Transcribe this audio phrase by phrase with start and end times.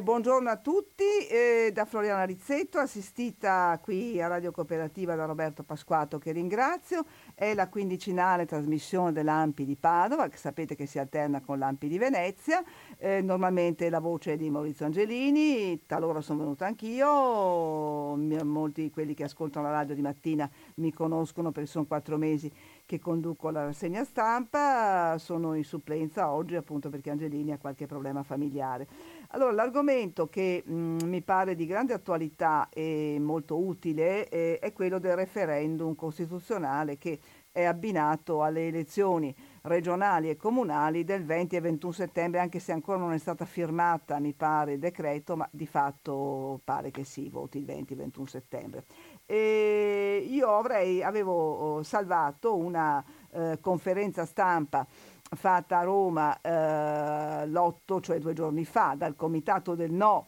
[0.00, 6.18] Buongiorno a tutti, eh, da Floriana Rizzetto, assistita qui a Radio Cooperativa da Roberto Pasquato
[6.18, 7.04] che ringrazio,
[7.34, 11.98] è la quindicinale trasmissione dell'Ampi di Padova, che sapete che si alterna con l'Ampi di
[11.98, 12.62] Venezia,
[12.96, 19.14] eh, normalmente la voce è di Maurizio Angelini, talora sono venuta anch'io, molti di quelli
[19.14, 22.50] che ascoltano la radio di mattina mi conoscono perché sono quattro mesi
[22.86, 28.22] che conduco la rassegna stampa, sono in supplenza oggi appunto perché Angelini ha qualche problema
[28.22, 28.86] familiare.
[29.34, 34.98] Allora, l'argomento che mh, mi pare di grande attualità e molto utile eh, è quello
[34.98, 37.18] del referendum costituzionale che
[37.50, 42.98] è abbinato alle elezioni regionali e comunali del 20 e 21 settembre, anche se ancora
[42.98, 47.56] non è stata firmata, mi pare, il decreto, ma di fatto pare che si voti
[47.56, 48.84] il 20 e 21 settembre.
[49.24, 54.86] E io avrei, avevo oh, salvato una eh, conferenza stampa
[55.34, 60.26] fatta a Roma eh, l'8, cioè due giorni fa, dal Comitato del No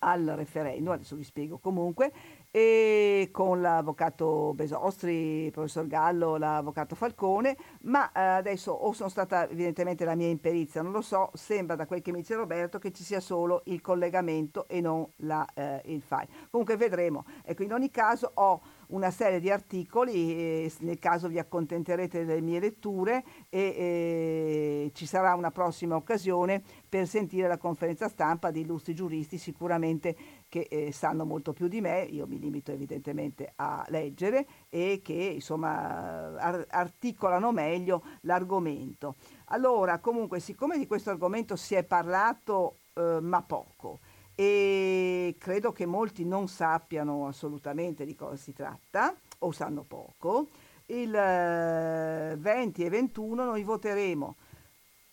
[0.00, 2.12] al referendum, adesso vi spiego comunque,
[2.50, 9.48] e con l'avvocato Besostri, il professor Gallo, l'avvocato Falcone, ma eh, adesso o sono stata
[9.48, 12.92] evidentemente la mia imperizia, non lo so, sembra da quel che mi dice Roberto che
[12.92, 16.28] ci sia solo il collegamento e non la, eh, il file.
[16.50, 17.24] Comunque vedremo.
[17.44, 22.60] Ecco, in ogni caso ho una serie di articoli, nel caso vi accontenterete delle mie
[22.60, 28.94] letture e eh, ci sarà una prossima occasione per sentire la conferenza stampa di illustri
[28.94, 30.16] giuristi sicuramente
[30.48, 35.12] che eh, sanno molto più di me, io mi limito evidentemente a leggere e che
[35.12, 39.16] insomma ar- articolano meglio l'argomento.
[39.46, 44.00] Allora, comunque, siccome di questo argomento si è parlato eh, ma poco,
[44.38, 50.48] e credo che molti non sappiano assolutamente di cosa si tratta o sanno poco.
[50.86, 54.36] Il 20 eh, e 21 noi voteremo.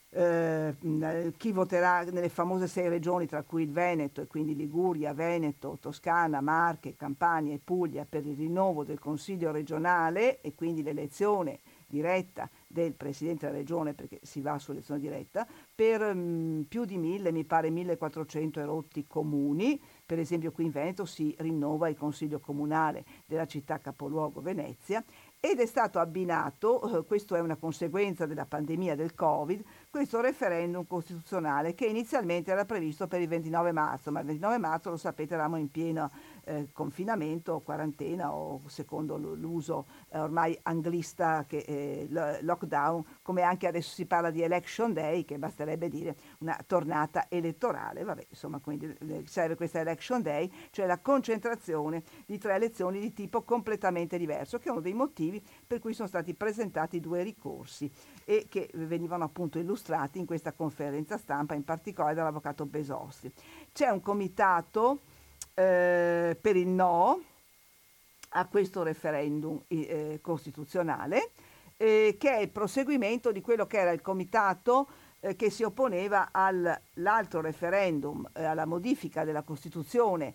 [0.10, 0.76] Eh,
[1.38, 6.42] chi voterà nelle famose sei regioni, tra cui il Veneto e quindi Liguria, Veneto, Toscana,
[6.42, 11.62] Marche, Campania e Puglia per il rinnovo del Consiglio regionale e quindi l'elezione
[11.94, 15.46] diretta del Presidente della Regione, perché si va su elezione diretta,
[15.76, 20.72] per mh, mm, più di mille, mi pare 1400 erotti comuni, per esempio qui in
[20.72, 25.04] Veneto si rinnova il Consiglio Comunale della città capoluogo Venezia
[25.40, 30.88] ed è stato abbinato, eh, questo è una conseguenza della pandemia del Covid, questo referendum
[30.88, 35.34] costituzionale che inizialmente era previsto per il 29 marzo, ma il 29 marzo lo sapete
[35.34, 36.10] eravamo in piena
[36.46, 42.08] eh, confinamento quarantena o secondo l'uso eh, ormai anglista che eh,
[42.42, 48.04] lockdown, come anche adesso si parla di election day, che basterebbe dire una tornata elettorale,
[48.04, 53.14] vabbè, insomma, quindi eh, serve questa election day, cioè la concentrazione di tre elezioni di
[53.14, 57.90] tipo completamente diverso, che è uno dei motivi per cui sono stati presentati due ricorsi
[58.26, 63.32] e che venivano appunto illustrati in questa conferenza stampa, in particolare dall'avvocato Besossi.
[63.72, 65.02] C'è un comitato
[65.54, 67.22] eh, per il no
[68.36, 71.32] a questo referendum eh, costituzionale,
[71.78, 74.88] eh, che è il proseguimento di quello che era il comitato
[75.20, 80.34] eh, che si opponeva all'altro referendum, eh, alla modifica della Costituzione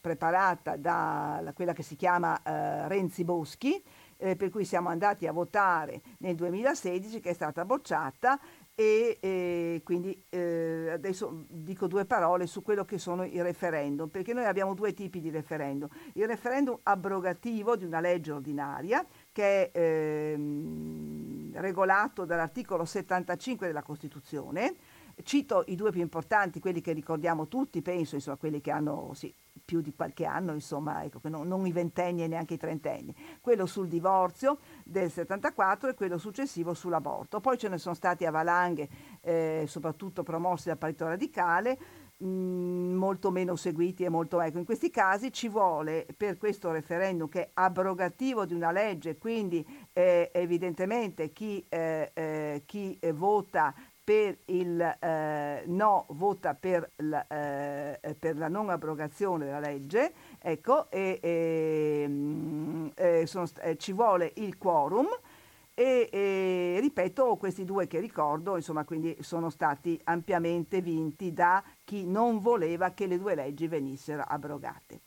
[0.00, 2.40] preparata da quella che si chiama
[2.86, 3.82] Renzi Boschi,
[4.16, 8.38] per cui siamo andati a votare nel 2016, che è stata bocciata
[8.74, 14.32] e, e quindi eh, adesso dico due parole su quello che sono i referendum, perché
[14.32, 15.88] noi abbiamo due tipi di referendum.
[16.14, 24.74] Il referendum abrogativo di una legge ordinaria che è ehm, regolato dall'articolo 75 della Costituzione.
[25.22, 29.32] Cito i due più importanti, quelli che ricordiamo tutti, penso, insomma, quelli che hanno sì,
[29.64, 33.66] più di qualche anno, insomma, ecco, non, non, i ventenni e neanche i trentenni, quello
[33.66, 37.40] sul divorzio del 74 e quello successivo sull'aborto.
[37.40, 38.88] Poi ce ne sono stati a valanghe,
[39.20, 41.78] eh, soprattutto promossi dal Partito Radicale,
[42.18, 46.70] mh, mm, molto meno seguiti e molto ecco in questi casi ci vuole per questo
[46.70, 53.74] referendum che è abrogativo di una legge quindi eh, evidentemente chi, eh, eh chi vota
[54.12, 60.90] per il eh, no vota per la, eh, per la, non abrogazione della legge, ecco,
[60.90, 65.06] e, e mm, eh, sono, eh, ci vuole il quorum
[65.72, 72.06] e, e, ripeto questi due che ricordo, insomma, quindi sono stati ampiamente vinti da chi
[72.06, 75.00] non voleva che le due leggi venissero abrogate.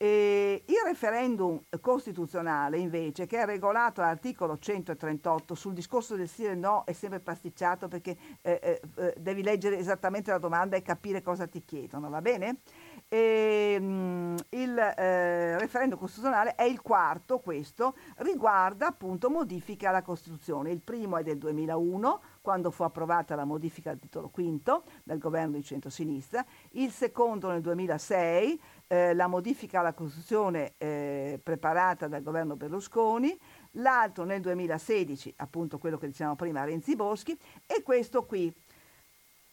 [0.00, 6.54] E il referendum costituzionale invece, che è regolato all'articolo 138 sul discorso del sì e
[6.54, 11.20] no, è sempre pasticciato perché eh, eh, eh, devi leggere esattamente la domanda e capire
[11.20, 12.60] cosa ti chiedono, va bene?
[13.08, 20.02] E, mh, mm, il eh, referendum costituzionale è il quarto, questo riguarda appunto modifiche alla
[20.02, 20.70] Costituzione.
[20.70, 25.56] Il primo è del 2001, quando fu approvata la modifica del titolo quinto dal governo
[25.56, 32.56] di centrosinistra, il secondo nel 2006 eh, la modifica alla Costituzione eh, preparata dal governo
[32.56, 33.38] Berlusconi,
[33.72, 38.52] l'altro nel 2016, appunto quello che dicevamo prima, Renzi Boschi, e questo qui.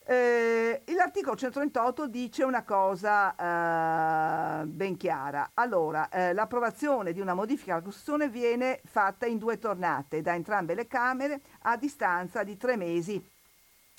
[0.08, 5.52] Eh, l'articolo 138 dice una cosa eh, ben chiara.
[5.56, 10.76] Allora, eh, l'approvazione di una modifica alla Costituzione viene fatta in due tornate da entrambe
[10.76, 13.24] le Camere a distanza di tre mesi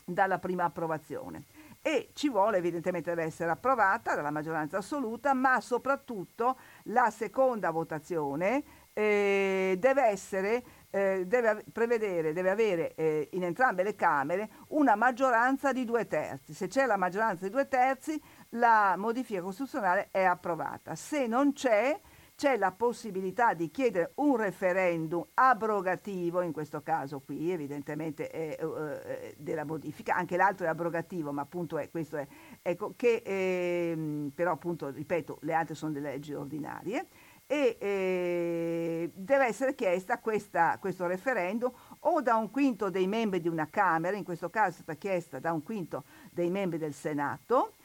[0.05, 1.43] dalla prima approvazione
[1.87, 8.65] e ci vuole evidentemente deve essere approvata dalla maggioranza assoluta, ma soprattutto la seconda votazione
[8.93, 15.73] eh, deve essere eh, deve prevedere, deve avere eh, in entrambe le Camere una maggioranza
[15.73, 16.55] di due terzi.
[16.55, 20.97] Se c'è la maggioranza di due terzi, la modifica costituzionale è approvata.
[20.97, 22.01] Se non c'è,
[22.37, 29.35] c'è la possibilità di chiedere un referendum abrogativo, in questo caso qui evidentemente è, eh,
[29.39, 32.27] della modifica, anche l'altro è abrogativo, ma appunto è, questo è,
[32.61, 37.07] ecco, che eh, però appunto, ripeto, le altre sono delle leggi ordinarie
[37.47, 43.49] e eh, deve essere chiesta questa, questo referendum o da un quinto dei membri di
[43.49, 47.77] una Camera, in questo caso è stata chiesta da un quinto dei membri del Senato,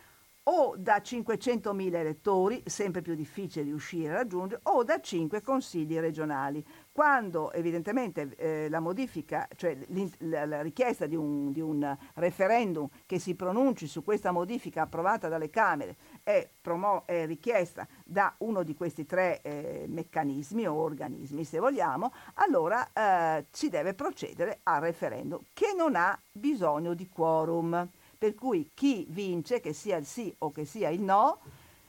[0.43, 6.65] o da 500.000 elettori, sempre più difficile riuscire a raggiungere, o da 5 consigli regionali.
[6.91, 9.77] Quando evidentemente eh, la modifica, cioè
[10.19, 15.29] la, la richiesta di un, di un, referendum che si pronunci su questa modifica approvata
[15.29, 21.45] dalle Camere è, promo- è richiesta da uno di questi tre eh, meccanismi o organismi,
[21.45, 27.89] se vogliamo, allora eh, si deve procedere al referendum che non ha bisogno di quorum
[28.21, 31.39] per cui chi vince, che sia il sì o che sia il no,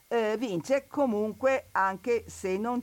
[0.08, 2.81] eh, vince comunque anche se non,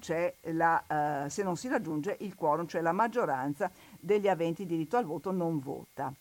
[0.52, 5.06] la, eh, se non si raggiunge il quorum, cioè la maggioranza degli aventi diritto al
[5.06, 6.14] voto non vota.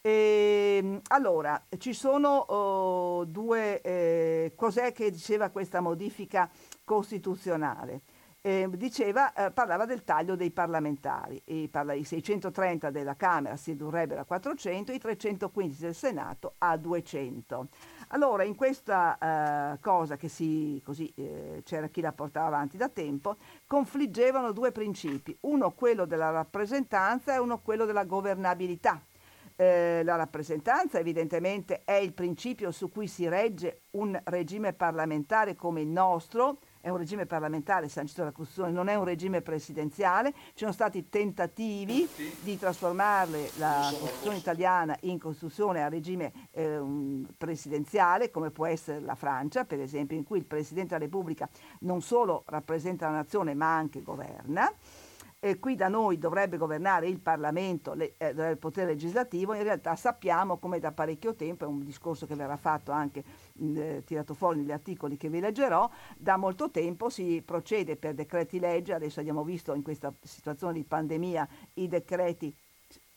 [0.00, 6.50] E, ehm, allora, ci sono oh, due, eh, cos'è che diceva questa modifica
[6.82, 8.00] costituzionale?
[8.44, 11.40] Eh, diceva, eh, parlava del taglio dei parlamentari.
[11.46, 16.76] I, parla, I 630 della Camera si ridurrebbero a 400, i 315 del Senato a
[16.76, 17.68] 200.
[18.08, 19.16] Allora, in questa
[19.74, 24.72] eh, cosa che si, così, eh, c'era chi la portava avanti da tempo, confliggevano due
[24.72, 29.00] principi, uno quello della rappresentanza e uno quello della governabilità.
[29.54, 35.82] Eh, la rappresentanza evidentemente è il principio su cui si regge un regime parlamentare come
[35.82, 40.32] il nostro, è un regime parlamentare sancito dalla Costituzione, non è un regime presidenziale.
[40.32, 42.06] Ci sono stati tentativi
[42.42, 46.80] di trasformare la Costituzione italiana in Costituzione a regime eh,
[47.38, 51.48] presidenziale, come può essere la Francia, per esempio, in cui il Presidente della Repubblica
[51.80, 54.70] non solo rappresenta la nazione ma anche governa
[55.44, 59.96] e qui da noi dovrebbe governare il Parlamento, le, eh, il potere legislativo, in realtà
[59.96, 63.24] sappiamo come da parecchio tempo, è un discorso che verrà fatto anche
[63.58, 68.60] eh, tirato fuori negli articoli che vi leggerò, da molto tempo si procede per decreti
[68.60, 72.54] legge, adesso abbiamo visto in questa situazione di pandemia i decreti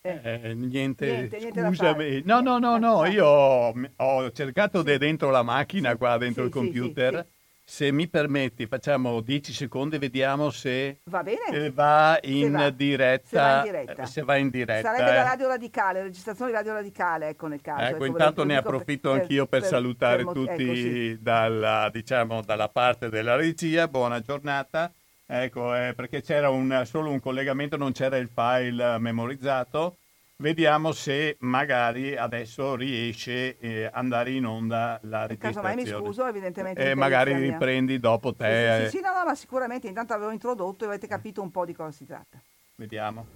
[0.00, 2.22] eh, eh, niente, niente, niente scusami.
[2.24, 4.98] No, no, no, no, io ho cercato sì.
[4.98, 7.26] dentro la macchina, qua dentro sì, il computer,
[7.68, 12.70] se mi permetti, facciamo 10 secondi e vediamo se va, eh, va, in, va.
[12.70, 14.06] Diretta, se va in diretta.
[14.06, 14.92] Se va in diretta.
[14.92, 15.14] Sarebbe eh.
[15.14, 17.82] la radio radicale, registrazione di radio radicale, ecco nel caso.
[17.82, 21.18] Ecco, ecco intanto ne approfitto per, anch'io per, per salutare per, tutti ecco, sì.
[21.20, 23.88] dalla, diciamo, dalla parte della regia.
[23.88, 24.92] Buona giornata.
[25.26, 29.98] Ecco, eh, perché c'era un, solo un collegamento, non c'era il file memorizzato.
[30.38, 35.74] Vediamo se magari adesso riesce ad eh, andare in onda la registrazione.
[35.74, 36.82] Casomai mi scuso, evidentemente.
[36.82, 38.80] E eh, magari riprendi dopo te.
[38.80, 41.64] Sì, sì, sì, no, no, ma sicuramente intanto avevo introdotto e avete capito un po'
[41.64, 42.38] di cosa si tratta.
[42.74, 43.26] Vediamo.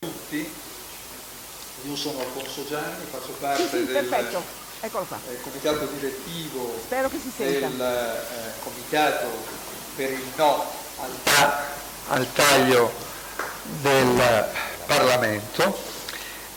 [0.00, 0.46] Tutti,
[1.86, 7.30] io sono Alfonso Gianni, faccio parte sì, sì, del eh, comitato direttivo Spero che si
[7.30, 7.68] senta.
[7.68, 9.28] del eh, comitato
[9.96, 10.62] per il no
[11.00, 11.75] al TAC
[12.08, 12.90] al taglio
[13.82, 14.48] del
[14.86, 15.76] Parlamento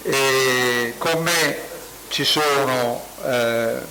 [0.04, 1.58] e con me
[2.10, 3.82] ci sono eh,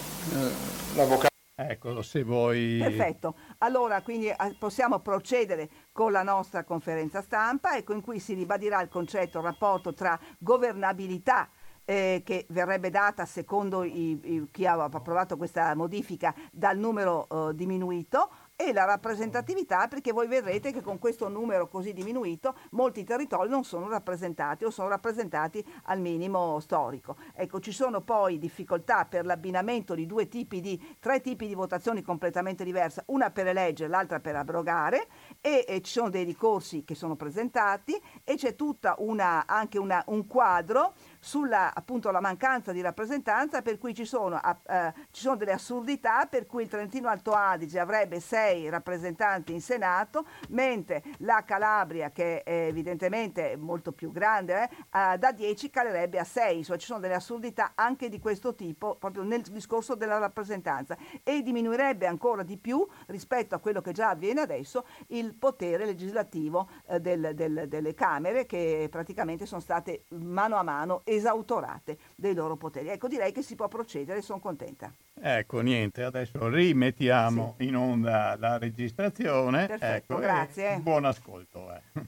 [0.94, 1.26] l'avvocato.
[1.60, 2.78] Eccolo, se vuoi.
[2.80, 3.34] Perfetto.
[3.58, 8.80] Allora, quindi eh, possiamo procedere con la nostra conferenza stampa, ecco, in cui si ribadirà
[8.80, 11.48] il concetto, il rapporto tra governabilità
[11.84, 17.54] eh, che verrebbe data secondo i, i, chi ha approvato questa modifica dal numero eh,
[17.54, 23.48] diminuito e la rappresentatività perché voi vedrete che con questo numero così diminuito molti territori
[23.48, 27.14] non sono rappresentati o sono rappresentati al minimo storico.
[27.34, 32.02] Ecco, ci sono poi difficoltà per l'abbinamento di due tipi di, tre tipi di votazioni
[32.02, 35.06] completamente diverse, una per eleggere, l'altra per abrogare
[35.40, 40.02] e, e ci sono dei ricorsi che sono presentati e c'è tutta una, anche una,
[40.08, 45.36] un quadro sulla appunto la mancanza di rappresentanza per cui ci sono, eh, ci sono
[45.36, 51.42] delle assurdità per cui il Trentino Alto Adige avrebbe sei rappresentanti in Senato mentre la
[51.44, 56.86] Calabria che è evidentemente molto più grande eh, da 10 calerebbe a 6 cioè ci
[56.86, 62.42] sono delle assurdità anche di questo tipo proprio nel discorso della rappresentanza e diminuirebbe ancora
[62.42, 67.66] di più rispetto a quello che già avviene adesso il potere legislativo eh, del, del,
[67.68, 72.88] delle Camere che praticamente sono state mano a mano esautorate dei loro poteri.
[72.88, 74.92] Ecco, direi che si può procedere, sono contenta.
[75.20, 77.66] Ecco, niente, adesso rimettiamo sì.
[77.66, 79.66] in onda la registrazione.
[79.66, 80.76] Perfetto, ecco, grazie.
[80.78, 81.72] Buon ascolto.
[81.72, 82.00] Eh.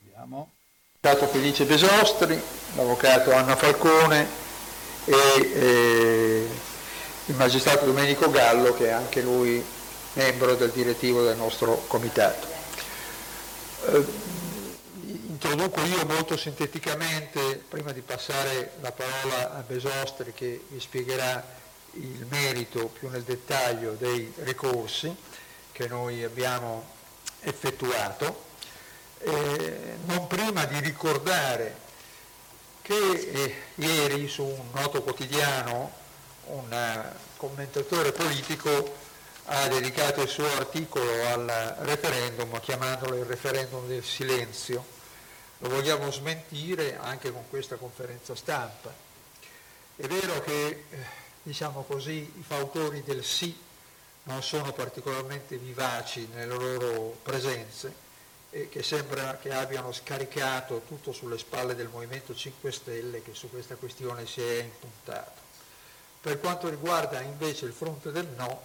[0.00, 0.52] Andiamo.
[1.00, 2.38] L'avvocato Felice Besostri,
[2.76, 4.26] l'avvocato Anna Falcone
[5.06, 6.48] e eh,
[7.26, 9.64] il magistrato Domenico Gallo che è anche lui
[10.12, 12.46] membro del direttivo del nostro comitato.
[13.86, 14.04] Eh,
[15.42, 21.42] introduco io molto sinteticamente, prima di passare la parola a Besostri che vi spiegherà
[21.92, 25.16] il merito più nel dettaglio dei ricorsi
[25.72, 26.84] che noi abbiamo
[27.40, 28.44] effettuato,
[29.20, 31.74] eh, non prima di ricordare
[32.82, 35.90] che eh, ieri su un noto quotidiano
[36.48, 38.94] un uh, commentatore politico
[39.46, 44.98] ha dedicato il suo articolo al referendum chiamandolo il referendum del silenzio
[45.60, 48.92] lo vogliamo smentire anche con questa conferenza stampa.
[49.96, 50.96] È vero che, eh,
[51.42, 53.56] diciamo così, i fautori del sì
[54.24, 58.08] non sono particolarmente vivaci nelle loro presenze
[58.50, 63.50] e che sembra che abbiano scaricato tutto sulle spalle del Movimento 5 Stelle che su
[63.50, 65.48] questa questione si è impuntato.
[66.20, 68.62] Per quanto riguarda invece il fronte del no,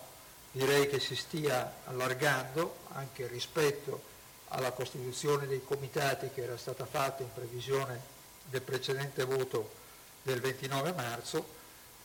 [0.52, 4.14] direi che si stia allargando anche rispetto
[4.56, 8.14] alla costituzione dei comitati che era stata fatta in previsione
[8.50, 9.84] del precedente voto
[10.22, 11.46] del 29 marzo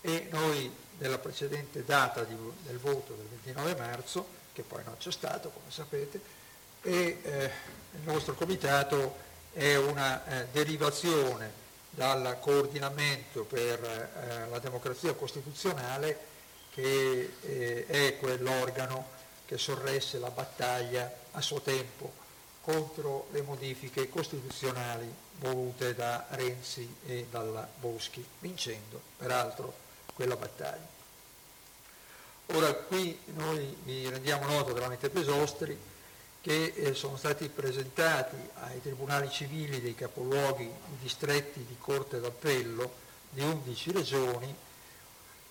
[0.00, 5.12] e noi nella precedente data di, del voto del 29 marzo, che poi non c'è
[5.12, 6.20] stato come sapete,
[6.82, 7.50] e eh,
[7.92, 11.58] il nostro comitato è una eh, derivazione
[11.90, 16.28] dal coordinamento per eh, la democrazia costituzionale
[16.70, 22.19] che eh, è quell'organo che sorresse la battaglia a suo tempo
[22.62, 29.72] contro le modifiche costituzionali volute da Renzi e dalla Boschi, vincendo peraltro
[30.14, 30.98] quella battaglia.
[32.52, 35.78] Ora qui noi vi rendiamo nota tramite Pesostri
[36.40, 43.08] che eh, sono stati presentati ai tribunali civili dei capoluoghi di distretti di Corte d'Appello
[43.30, 44.54] di 11 regioni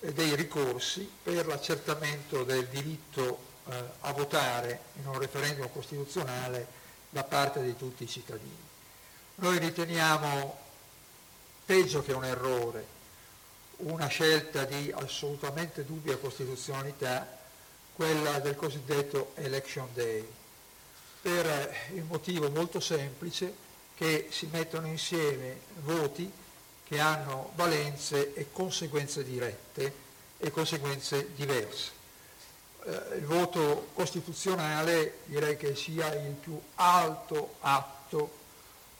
[0.01, 3.39] eh, dei ricorsi per l'accertamento del diritto
[3.69, 6.77] eh, a votare in un referendum costituzionale
[7.09, 8.67] da parte di tutti i cittadini.
[9.35, 10.57] Noi riteniamo
[11.65, 12.97] peggio che un errore,
[13.77, 17.37] una scelta di assolutamente dubbia costituzionalità,
[17.93, 20.27] quella del cosiddetto election day,
[21.21, 23.53] per il motivo molto semplice
[23.95, 26.31] che si mettono insieme voti
[26.85, 29.93] che hanno valenze e conseguenze dirette
[30.37, 31.98] e conseguenze diverse.
[32.83, 38.37] Eh, il voto costituzionale direi che sia il più alto atto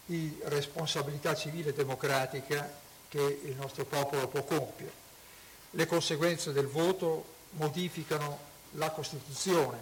[0.05, 2.69] di responsabilità civile e democratica
[3.07, 4.91] che il nostro popolo può compiere.
[5.71, 9.77] Le conseguenze del voto modificano la Costituzione,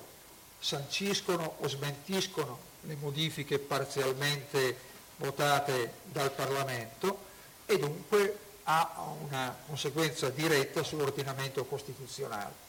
[0.60, 4.78] sanciscono o smentiscono le modifiche parzialmente
[5.18, 7.26] votate dal Parlamento
[7.66, 12.67] e dunque ha una conseguenza diretta sull'ordinamento costituzionale.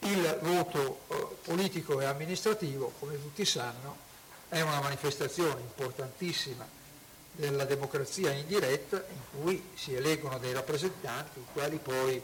[0.00, 3.96] Il voto eh, politico e amministrativo, come tutti sanno,
[4.48, 6.66] è una manifestazione importantissima
[7.32, 12.20] della democrazia indiretta in cui si eleggono dei rappresentanti, i quali poi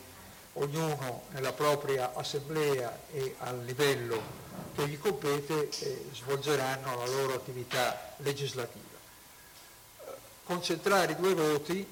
[0.54, 4.20] ognuno nella propria assemblea e al livello
[4.74, 8.90] che gli compete eh, svolgeranno la loro attività legislativa.
[10.44, 11.86] Concentrare i due voti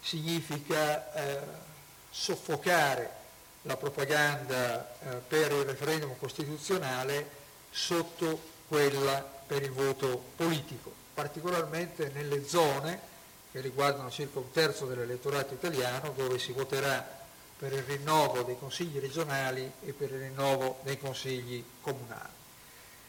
[0.00, 1.40] significa eh,
[2.10, 3.15] soffocare
[3.66, 7.28] la propaganda eh, per il referendum costituzionale
[7.70, 13.14] sotto quella per il voto politico, particolarmente nelle zone
[13.52, 17.14] che riguardano circa un terzo dell'elettorato italiano dove si voterà
[17.58, 22.34] per il rinnovo dei consigli regionali e per il rinnovo dei consigli comunali.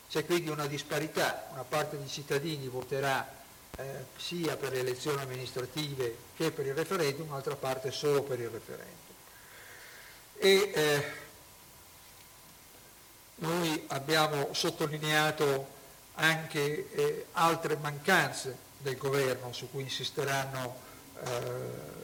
[0.09, 3.27] C'è quindi una disparità, una parte dei cittadini voterà
[3.75, 8.49] eh, sia per le elezioni amministrative che per il referendum, un'altra parte solo per il
[8.49, 9.06] referendum.
[10.39, 11.05] E eh,
[13.35, 15.75] noi abbiamo sottolineato
[16.15, 20.75] anche eh, altre mancanze del governo su cui insisteranno
[21.23, 21.31] eh,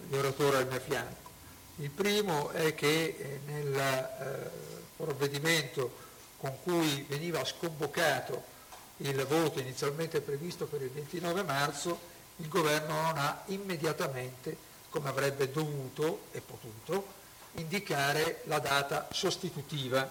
[0.08, 1.32] gli oratori al mio fianco.
[1.78, 4.50] Il primo è che eh, nel eh,
[4.96, 6.02] provvedimento
[6.38, 8.52] con cui veniva sconvocato
[8.98, 12.00] il voto inizialmente previsto per il 29 marzo,
[12.38, 14.56] il governo non ha immediatamente,
[14.90, 17.22] come avrebbe dovuto e potuto,
[17.55, 20.10] indicare la data sostitutiva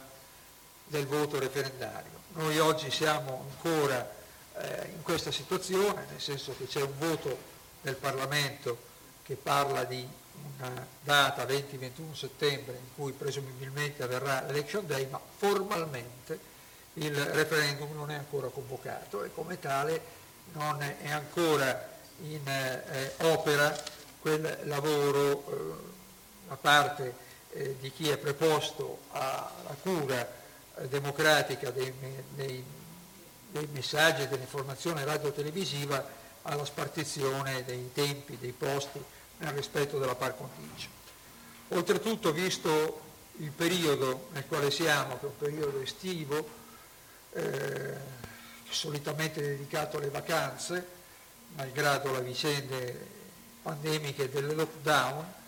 [0.87, 2.20] del voto referendario.
[2.34, 4.10] Noi oggi siamo ancora
[4.56, 7.36] eh, in questa situazione, nel senso che c'è un voto
[7.80, 8.90] del Parlamento
[9.23, 10.06] che parla di
[10.58, 16.50] una data 20-21 settembre in cui presumibilmente avverrà l'election day, ma formalmente
[16.95, 20.21] il referendum non è ancora convocato e come tale
[20.52, 21.90] non è ancora
[22.23, 23.75] in eh, opera
[24.21, 25.90] quel lavoro eh,
[26.49, 30.30] da parte eh, di chi è preposto alla cura
[30.76, 31.93] eh, democratica dei,
[32.34, 32.65] dei,
[33.50, 39.02] dei messaggi e dell'informazione radio-televisiva alla spartizione dei tempi, dei posti
[39.38, 40.88] nel rispetto della par condicio.
[41.69, 43.00] Oltretutto, visto
[43.38, 46.60] il periodo nel quale siamo, che è un periodo estivo,
[47.32, 47.95] eh,
[48.69, 50.86] solitamente dedicato alle vacanze,
[51.54, 53.06] malgrado le vicende
[53.62, 55.41] pandemiche del lockdown,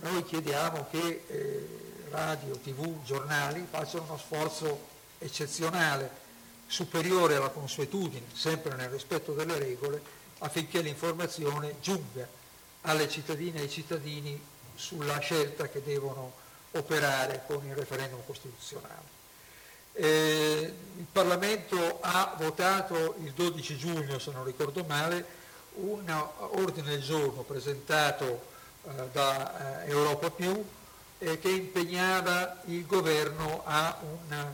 [0.00, 1.68] noi chiediamo che eh,
[2.10, 6.28] radio, tv, giornali facciano uno sforzo eccezionale,
[6.66, 10.00] superiore alla consuetudine, sempre nel rispetto delle regole,
[10.38, 12.26] affinché l'informazione giunga
[12.82, 14.40] alle cittadine e ai cittadini
[14.74, 16.32] sulla scelta che devono
[16.72, 19.18] operare con il referendum costituzionale.
[19.92, 25.38] Eh, il Parlamento ha votato il 12 giugno, se non ricordo male,
[25.74, 26.10] un
[26.52, 28.49] ordine del giorno presentato
[29.12, 30.64] da eh, Europa Più
[31.18, 34.46] eh, che impegnava il governo a un,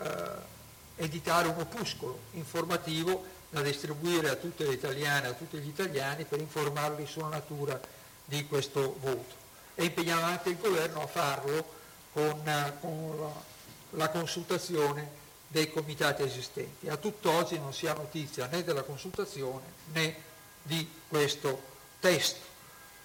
[0.00, 6.24] eh, editare un opuscolo informativo da distribuire a tutte le italiane, a tutti gli italiani
[6.24, 7.80] per informarli sulla natura
[8.24, 9.36] di questo voto
[9.74, 11.76] e impegnava anche il governo a farlo
[12.12, 12.42] con,
[12.80, 13.56] con la
[13.90, 16.88] la consultazione dei comitati esistenti.
[16.88, 20.14] A tutt'oggi non si ha notizia né della consultazione né
[20.62, 21.62] di questo
[22.00, 22.46] testo.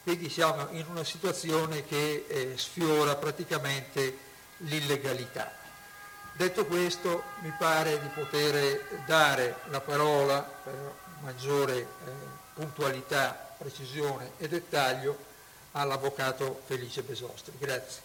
[0.04, 4.18] Quindi siamo in una situazione che eh, sfiora praticamente
[4.58, 5.50] l'illegalità.
[6.34, 11.86] Detto questo, mi pare di poter dare la parola per maggiore eh,
[12.54, 15.18] puntualità, precisione e dettaglio
[15.72, 17.54] all'Avvocato Felice Besostri.
[17.58, 18.02] Grazie.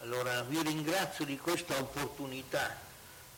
[0.00, 2.76] Allora vi ringrazio di questa opportunità,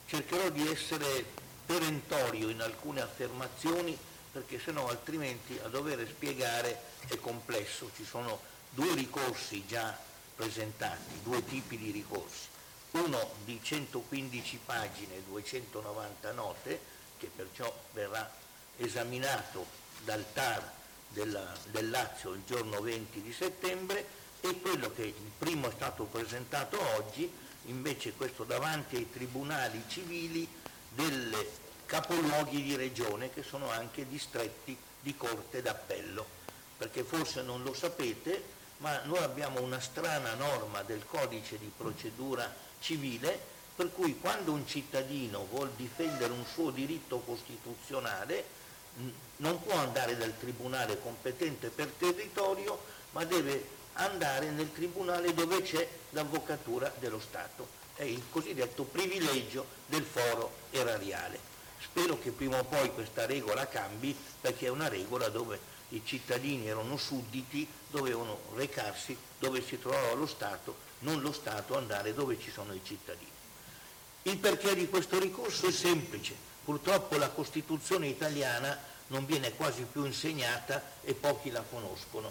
[0.06, 1.24] cercherò di essere
[1.64, 3.96] perentorio in alcune affermazioni
[4.38, 9.98] perché se no altrimenti a dover spiegare è complesso, ci sono due ricorsi già
[10.36, 12.46] presentati, due tipi di ricorsi,
[12.92, 16.80] uno di 115 pagine, 290 note,
[17.18, 18.30] che perciò verrà
[18.76, 19.66] esaminato
[20.04, 20.70] dal TAR
[21.08, 24.06] della, del Lazio il giorno 20 di settembre
[24.40, 27.28] e quello che il primo è stato presentato oggi,
[27.64, 30.46] invece questo davanti ai tribunali civili
[30.90, 36.36] delle capoluoghi di regione che sono anche distretti di corte d'appello.
[36.76, 38.40] perché forse non lo sapete,
[38.78, 44.64] ma noi abbiamo una strana norma del codice di procedura civile per cui quando un
[44.66, 48.44] cittadino vuol difendere un suo diritto costituzionale
[49.36, 52.80] non può andare dal tribunale competente per territorio,
[53.12, 57.68] ma deve andare nel tribunale dove c'è l'avvocatura dello Stato.
[57.94, 61.47] È il cosiddetto privilegio del foro erariale.
[61.98, 65.58] Spero che prima o poi questa regola cambi perché è una regola dove
[65.88, 72.14] i cittadini erano sudditi, dovevano recarsi dove si trovava lo Stato, non lo Stato andare
[72.14, 73.32] dove ci sono i cittadini.
[74.22, 80.04] Il perché di questo ricorso è semplice, purtroppo la Costituzione italiana non viene quasi più
[80.04, 82.30] insegnata e pochi la conoscono.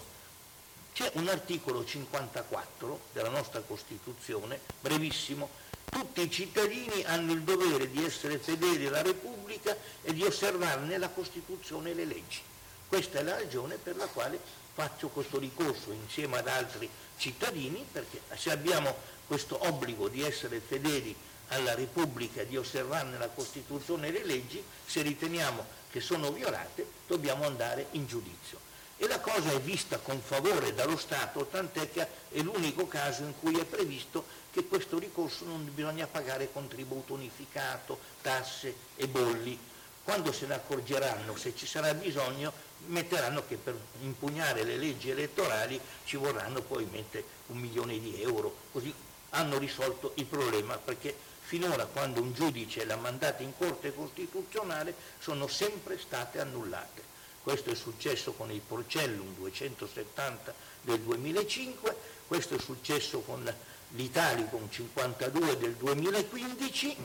[0.94, 5.50] C'è un articolo 54 della nostra Costituzione, brevissimo,
[5.88, 11.08] tutti i cittadini hanno il dovere di essere fedeli alla Repubblica e di osservarne la
[11.08, 12.40] Costituzione e le leggi.
[12.88, 14.40] Questa è la ragione per la quale
[14.74, 18.94] faccio questo ricorso insieme ad altri cittadini, perché se abbiamo
[19.26, 21.14] questo obbligo di essere fedeli
[21.48, 27.44] alla Repubblica di osservarne la Costituzione e le leggi, se riteniamo che sono violate dobbiamo
[27.44, 28.67] andare in giudizio.
[29.00, 33.32] E la cosa è vista con favore dallo Stato, tant'è che è l'unico caso in
[33.38, 39.56] cui è previsto che questo ricorso non bisogna pagare contributo unificato, tasse e bolli.
[40.02, 42.52] Quando se ne accorgeranno, se ci sarà bisogno,
[42.86, 48.92] metteranno che per impugnare le leggi elettorali ci vorranno probabilmente un milione di euro, così
[49.30, 55.46] hanno risolto il problema perché finora quando un giudice l'ha mandata in Corte Costituzionale sono
[55.46, 57.07] sempre state annullate.
[57.42, 61.96] Questo è successo con il Porcellum 270 del 2005,
[62.26, 63.52] questo è successo con
[63.92, 66.96] l'Italicum 52 del 2015,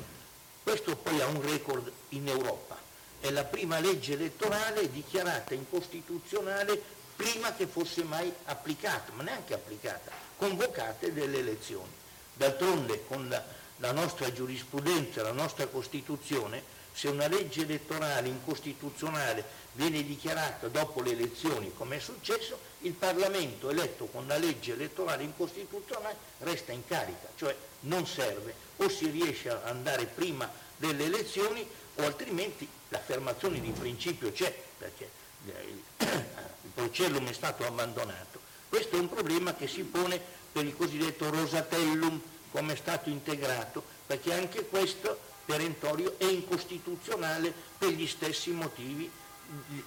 [0.63, 2.77] questo poi ha un record in Europa.
[3.19, 6.81] È la prima legge elettorale dichiarata incostituzionale
[7.15, 12.01] prima che fosse mai applicata, ma neanche applicata, convocate delle elezioni.
[12.33, 19.43] D'altronde con la la nostra giurisprudenza, la nostra Costituzione, se una legge elettorale incostituzionale
[19.73, 25.23] viene dichiarata dopo le elezioni, come è successo, il Parlamento eletto con la legge elettorale
[25.23, 31.67] incostituzionale resta in carica, cioè non serve, o si riesce ad andare prima delle elezioni
[31.95, 35.09] o altrimenti l'affermazione di principio c'è, perché
[35.47, 38.41] il procellum è stato abbandonato.
[38.69, 40.19] Questo è un problema che si pone
[40.51, 47.89] per il cosiddetto Rosatellum, come è stato integrato, perché anche questo perentorio è incostituzionale per
[47.89, 49.09] gli stessi motivi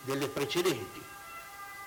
[0.03, 1.03] delle precedenti.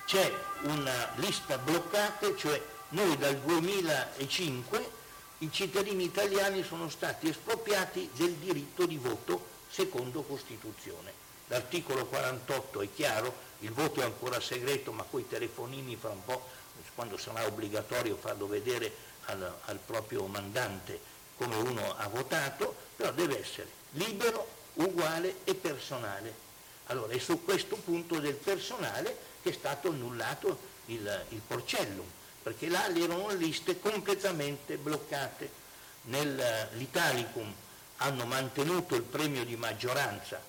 [0.04, 4.98] C'è una lista bloccata, cioè noi dal 2005
[5.38, 11.12] i cittadini italiani sono stati espropriati del diritto di voto secondo Costituzione.
[11.46, 16.48] L'articolo 48 è chiaro, il voto è ancora segreto, ma coi telefonini fra un po',
[16.94, 18.92] quando sarà obbligatorio farlo vedere
[19.26, 21.00] al, al proprio mandante
[21.36, 26.48] come uno ha votato, però deve essere libero, uguale e personale.
[26.90, 32.04] Allora è su questo punto del personale che è stato annullato il, il porcellum,
[32.42, 35.58] perché là erano liste completamente bloccate.
[36.02, 37.54] Nell'Italicum
[37.98, 40.42] hanno mantenuto il premio di maggioranza,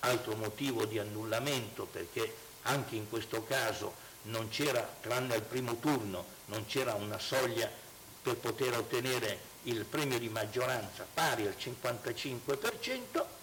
[0.00, 6.24] altro motivo di annullamento perché anche in questo caso non c'era, tranne al primo turno,
[6.46, 7.68] non c'era una soglia
[8.22, 13.35] per poter ottenere il premio di maggioranza pari al 55%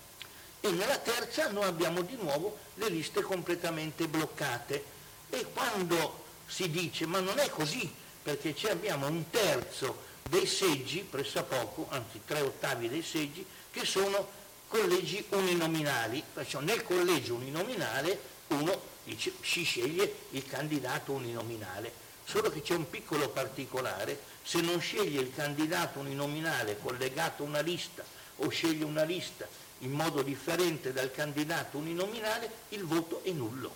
[0.65, 4.81] e nella terza noi abbiamo di nuovo le liste completamente bloccate.
[5.29, 11.87] E quando si dice ma non è così perché abbiamo un terzo dei seggi, pressappoco,
[11.89, 14.25] anzi tre ottavi dei seggi, che sono
[14.69, 21.91] collegi uninominali, perciò nel collegio uninominale uno dice, si sceglie il candidato uninominale,
[22.23, 27.59] solo che c'è un piccolo particolare se non sceglie il candidato uninominale collegato a una
[27.59, 28.01] lista
[28.37, 29.45] o sceglie una lista
[29.83, 33.71] in modo differente dal candidato uninominale, il voto è nullo.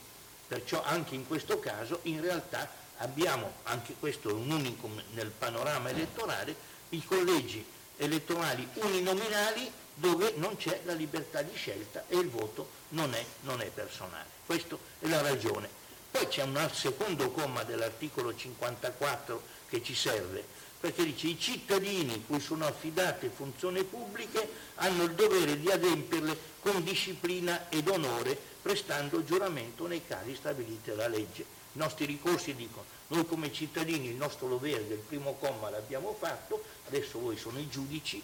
[0.48, 5.89] Perciò anche in questo caso in realtà abbiamo, anche questo è un unicum nel panorama
[5.89, 6.56] elettorale,
[6.89, 7.63] i collegi
[7.98, 13.62] elettorali uninominali dove non c'è la libertà di scelta e il voto non è, non
[13.62, 14.26] è personale.
[14.46, 15.67] Questa è la ragione.
[16.10, 20.46] Poi c'è un secondo comma dell'articolo 54 che ci serve,
[20.80, 26.84] perché dice i cittadini cui sono affidate funzioni pubbliche hanno il dovere di adempierle con
[26.84, 31.42] disciplina ed onore, prestando giuramento nei casi stabiliti dalla legge.
[31.74, 36.63] I nostri ricorsi dicono, noi come cittadini il nostro dovere del primo comma l'abbiamo fatto,
[36.88, 38.22] adesso voi sono i giudici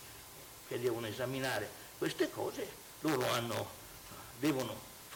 [0.68, 2.68] che devono esaminare queste cose,
[3.00, 3.68] loro hanno,
[4.40, 4.76] devono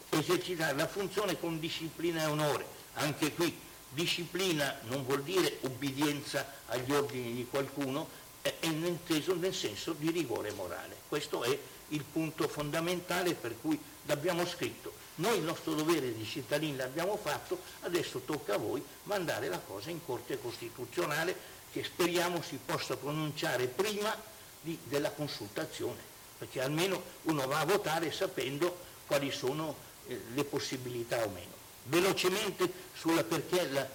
[0.10, 2.66] esercitare la funzione con disciplina e onore.
[2.94, 8.08] Anche qui Disciplina non vuol dire obbedienza agli ordini di qualcuno,
[8.42, 10.96] è inteso nel senso di rigore morale.
[11.08, 11.58] Questo è
[11.90, 14.94] il punto fondamentale per cui l'abbiamo scritto.
[15.16, 19.90] Noi il nostro dovere di cittadini l'abbiamo fatto, adesso tocca a voi mandare la cosa
[19.90, 21.36] in Corte Costituzionale
[21.72, 24.16] che speriamo si possa pronunciare prima
[24.62, 26.00] di, della consultazione,
[26.38, 29.76] perché almeno uno va a votare sapendo quali sono
[30.08, 31.57] eh, le possibilità o meno.
[31.88, 33.88] Velocemente sulla perché la,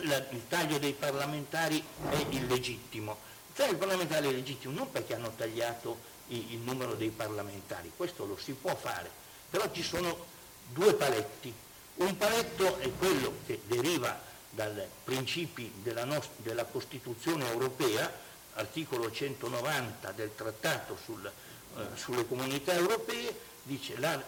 [0.00, 3.16] la, il taglio dei parlamentari è illegittimo.
[3.48, 5.98] Il taglio dei parlamentari è illegittimo non perché hanno tagliato
[6.28, 9.10] il, il numero dei parlamentari, questo lo si può fare,
[9.50, 10.26] però ci sono
[10.72, 11.52] due paletti.
[11.96, 14.20] Un paletto è quello che deriva
[14.50, 18.12] dai principi della, nostra, della Costituzione europea,
[18.54, 24.20] articolo 190 del Trattato sul, eh, sulle comunità europee, dice la,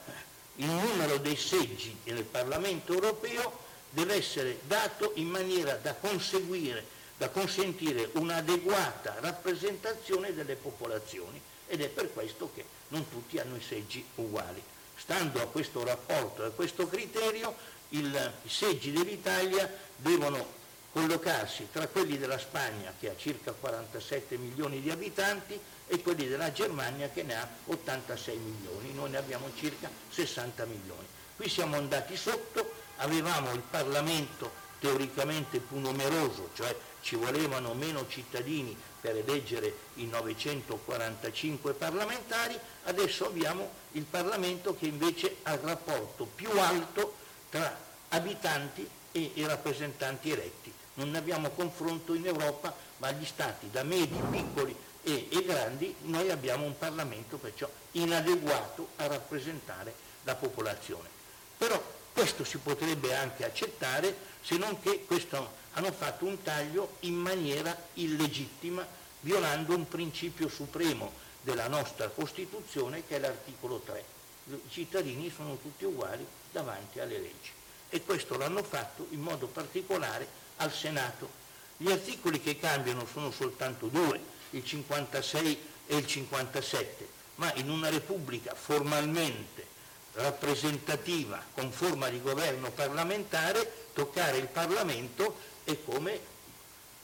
[0.60, 6.84] il numero dei seggi nel Parlamento europeo deve essere dato in maniera da conseguire,
[7.16, 13.62] da consentire un'adeguata rappresentazione delle popolazioni ed è per questo che non tutti hanno i
[13.62, 14.62] seggi uguali.
[14.96, 17.54] Stando a questo rapporto a questo criterio,
[17.90, 20.58] il, i seggi dell'Italia devono
[20.92, 26.52] collocarsi tra quelli della Spagna che ha circa 47 milioni di abitanti e quelli della
[26.52, 31.06] Germania che ne ha 86 milioni, noi ne abbiamo circa 60 milioni.
[31.36, 38.76] Qui siamo andati sotto, avevamo il Parlamento teoricamente più numeroso, cioè ci volevano meno cittadini
[39.00, 46.50] per eleggere i 945 parlamentari, adesso abbiamo il Parlamento che invece ha il rapporto più
[46.58, 47.14] alto
[47.48, 50.72] tra abitanti e rappresentanti eletti.
[51.00, 56.30] Non abbiamo confronto in Europa, ma gli stati da medi, piccoli e, e grandi, noi
[56.30, 61.08] abbiamo un Parlamento perciò inadeguato a rappresentare la popolazione.
[61.56, 61.82] Però
[62.12, 67.74] questo si potrebbe anche accettare se non che questo hanno fatto un taglio in maniera
[67.94, 68.86] illegittima,
[69.20, 74.04] violando un principio supremo della nostra Costituzione che è l'articolo 3.
[74.50, 77.52] I cittadini sono tutti uguali davanti alle leggi
[77.88, 81.38] e questo l'hanno fatto in modo particolare al Senato.
[81.76, 84.20] Gli articoli che cambiano sono soltanto due,
[84.50, 89.66] il 56 e il 57, ma in una Repubblica formalmente
[90.14, 96.20] rappresentativa con forma di governo parlamentare, toccare il Parlamento è come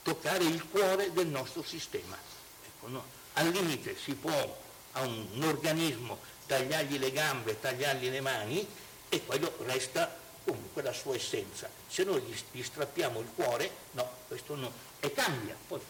[0.03, 2.17] toccare il cuore del nostro sistema.
[2.65, 3.05] Ecco, no?
[3.35, 8.67] Al limite si può a un, un organismo tagliargli le gambe, tagliargli le mani
[9.09, 10.15] e quello resta
[10.45, 11.76] comunque la sua essenza.
[11.89, 15.57] Se noi gli, gli strappiamo il cuore, no, questo no, e cambia.
[15.67, 15.81] Poi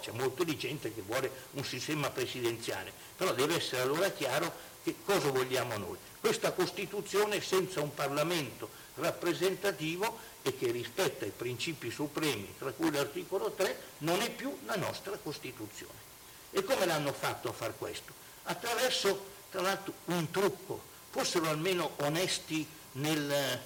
[0.00, 4.94] c'è molto di gente che vuole un sistema presidenziale, però deve essere allora chiaro che
[5.04, 5.96] cosa vogliamo noi.
[6.20, 13.50] Questa Costituzione senza un Parlamento rappresentativo e che rispetta i principi supremi, tra cui l'articolo
[13.50, 16.06] 3, non è più la nostra Costituzione.
[16.50, 18.12] E come l'hanno fatto a far questo?
[18.44, 20.80] Attraverso, tra l'altro, un trucco.
[21.10, 23.60] Fossero almeno onesti nel,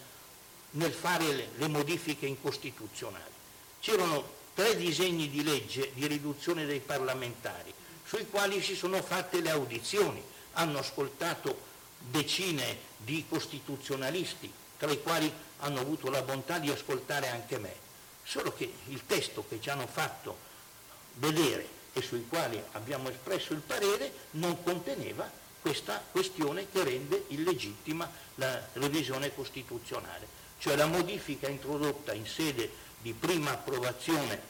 [0.72, 3.30] nel fare le, le modifiche incostituzionali.
[3.80, 7.72] C'erano tre disegni di legge di riduzione dei parlamentari,
[8.04, 15.32] sui quali si sono fatte le audizioni, hanno ascoltato decine di costituzionalisti, tra i quali
[15.60, 17.74] hanno avuto la bontà di ascoltare anche me.
[18.24, 20.36] Solo che il testo che ci hanno fatto
[21.14, 25.30] vedere e sui quali abbiamo espresso il parere non conteneva
[25.60, 30.26] questa questione che rende illegittima la revisione costituzionale,
[30.62, 32.70] cioè la modifica introdotta in sede
[33.00, 34.40] di prima approvazione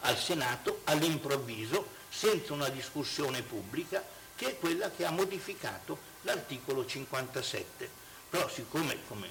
[0.00, 4.04] al Senato all'improvviso, senza una discussione pubblica,
[4.36, 7.88] che è quella che ha modificato l'articolo 57.
[8.28, 9.28] Però siccome come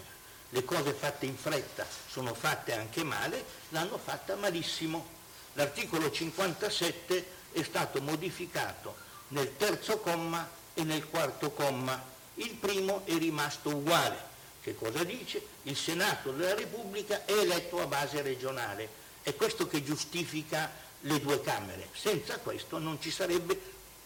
[0.50, 5.06] le cose fatte in fretta sono fatte anche male, l'hanno fatta malissimo.
[5.54, 8.96] L'articolo 57 è stato modificato
[9.30, 12.04] nel terzo comma e nel quarto comma.
[12.36, 14.34] Il primo è rimasto uguale.
[14.66, 15.46] Che cosa dice?
[15.62, 18.90] Il Senato della Repubblica è eletto a base regionale.
[19.22, 21.90] È questo che giustifica le due Camere.
[21.94, 23.62] Senza questo non ci sarebbe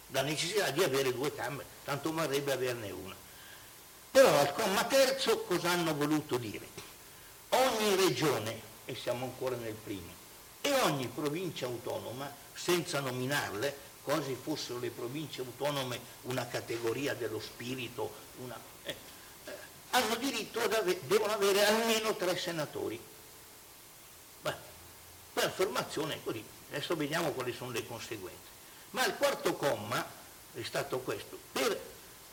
[0.08, 3.14] la necessità di avere due Camere, tanto varrebbe averne una.
[4.10, 6.66] Però al comma terzo cosa hanno voluto dire?
[7.48, 10.12] Ogni regione, e siamo ancora nel primo,
[10.60, 18.12] e ogni provincia autonoma, senza nominarle, quasi fossero le province autonome una categoria dello spirito,
[18.42, 18.94] una, eh,
[19.90, 23.00] hanno diritto ad avere, devono avere almeno tre senatori.
[24.42, 24.54] Beh,
[25.34, 28.48] l'affermazione è così, adesso vediamo quali sono le conseguenze.
[28.90, 30.04] Ma il quarto comma
[30.54, 31.78] è stato questo, per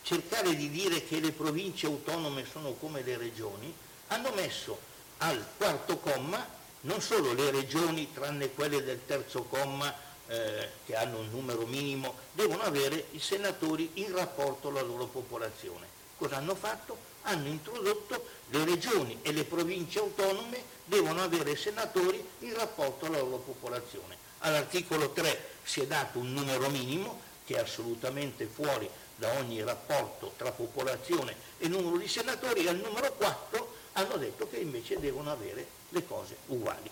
[0.01, 3.73] cercare di dire che le province autonome sono come le regioni,
[4.07, 4.79] hanno messo
[5.17, 9.93] al quarto comma non solo le regioni, tranne quelle del terzo comma
[10.27, 15.87] eh, che hanno un numero minimo, devono avere i senatori in rapporto alla loro popolazione.
[16.17, 17.06] Cosa hanno fatto?
[17.29, 23.39] Hanno introdotto le regioni e le province autonome devono avere senatori in rapporto alla loro
[23.39, 24.15] popolazione.
[24.39, 30.35] All'articolo 3 si è dato un numero minimo che è assolutamente fuori da ogni rapporto
[30.37, 35.29] tra popolazione e numero di senatori e al numero 4 hanno detto che invece devono
[35.29, 36.89] avere le cose uguali.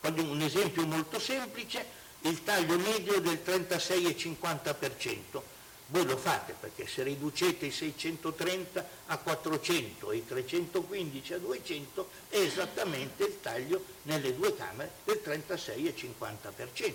[0.00, 1.86] Un esempio molto semplice,
[2.22, 5.53] il taglio medio del 36,50%.
[5.88, 12.08] Voi lo fate perché se riducete i 630 a 400 e i 315 a 200
[12.30, 16.92] è esattamente il taglio nelle due Camere del 36,50%.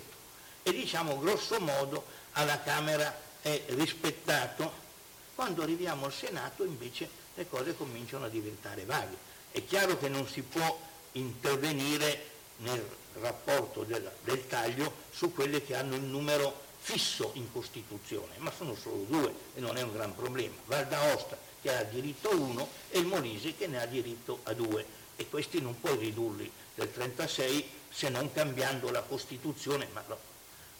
[0.62, 4.88] E diciamo grosso modo alla Camera è rispettato.
[5.36, 9.16] Quando arriviamo al Senato invece le cose cominciano a diventare vaghe.
[9.52, 10.78] È chiaro che non si può
[11.12, 12.26] intervenire
[12.58, 12.84] nel
[13.20, 18.74] rapporto del, del taglio su quelle che hanno il numero fisso in Costituzione, ma sono
[18.74, 20.54] solo due e non è un gran problema.
[20.64, 24.54] Val d'Aosta che ha diritto a uno e il Molise che ne ha diritto a
[24.54, 24.84] due
[25.16, 30.18] e questi non puoi ridurli del 36 se non cambiando la Costituzione, ma no,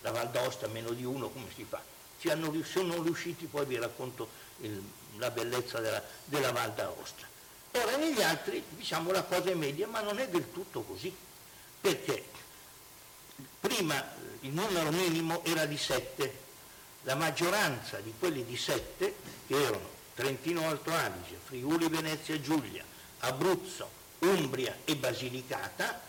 [0.01, 1.83] la Val d'Aosta meno di uno come si fa?
[2.19, 4.83] Ci hanno, sono riusciti, poi vi racconto il,
[5.19, 7.29] la bellezza della, della Val d'Aosta.
[7.73, 11.15] Ora negli altri diciamo la cosa è media, ma non è del tutto così,
[11.81, 12.25] perché
[13.61, 14.05] prima
[14.41, 16.49] il numero minimo era di 7,
[17.03, 19.15] la maggioranza di quelli di 7,
[19.47, 22.85] che erano Trentino Alto Adige, Friuli Venezia Giulia,
[23.21, 23.89] Abruzzo,
[24.21, 26.01] Umbria e Basilicata,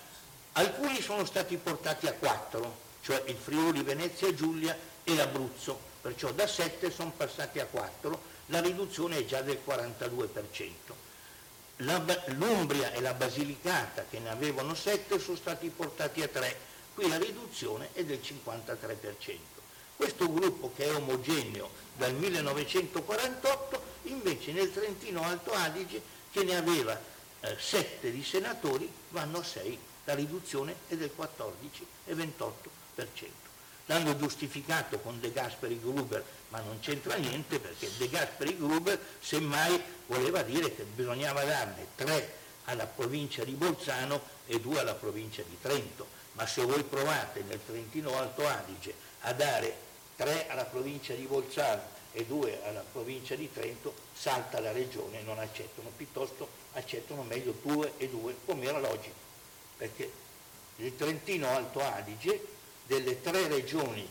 [0.53, 6.47] alcuni sono stati portati a 4, cioè il Friuli Venezia Giulia e l'Abruzzo, perciò da
[6.47, 11.09] 7 sono passati a 4, la riduzione è già del 42%.
[11.77, 17.17] L'Umbria e la Basilicata, che ne avevano 7, sono stati portati a 3, qui la
[17.17, 19.37] riduzione è del 53%.
[19.95, 26.01] Questo gruppo che è omogeneo dal 1948, invece nel Trentino Alto Adige,
[26.31, 26.99] che ne aveva
[27.41, 33.41] eh, 7 di senatori, vanno a 6, la riduzione è del 14,28%
[33.91, 39.79] l'hanno giustificato con De Gasperi Gruber, ma non c'entra niente perché De Gasperi Gruber semmai
[40.07, 45.57] voleva dire che bisognava darne tre alla provincia di Bolzano e due alla provincia di
[45.61, 49.75] Trento, ma se voi provate nel Trentino Alto Adige a dare
[50.15, 55.23] tre alla provincia di Bolzano e due alla provincia di Trento, salta la regione e
[55.23, 59.15] non accettano, piuttosto accettano meglio due e due, come era logico,
[59.77, 60.11] perché
[60.77, 62.47] il Trentino Alto Adige
[62.85, 64.07] delle tre regioni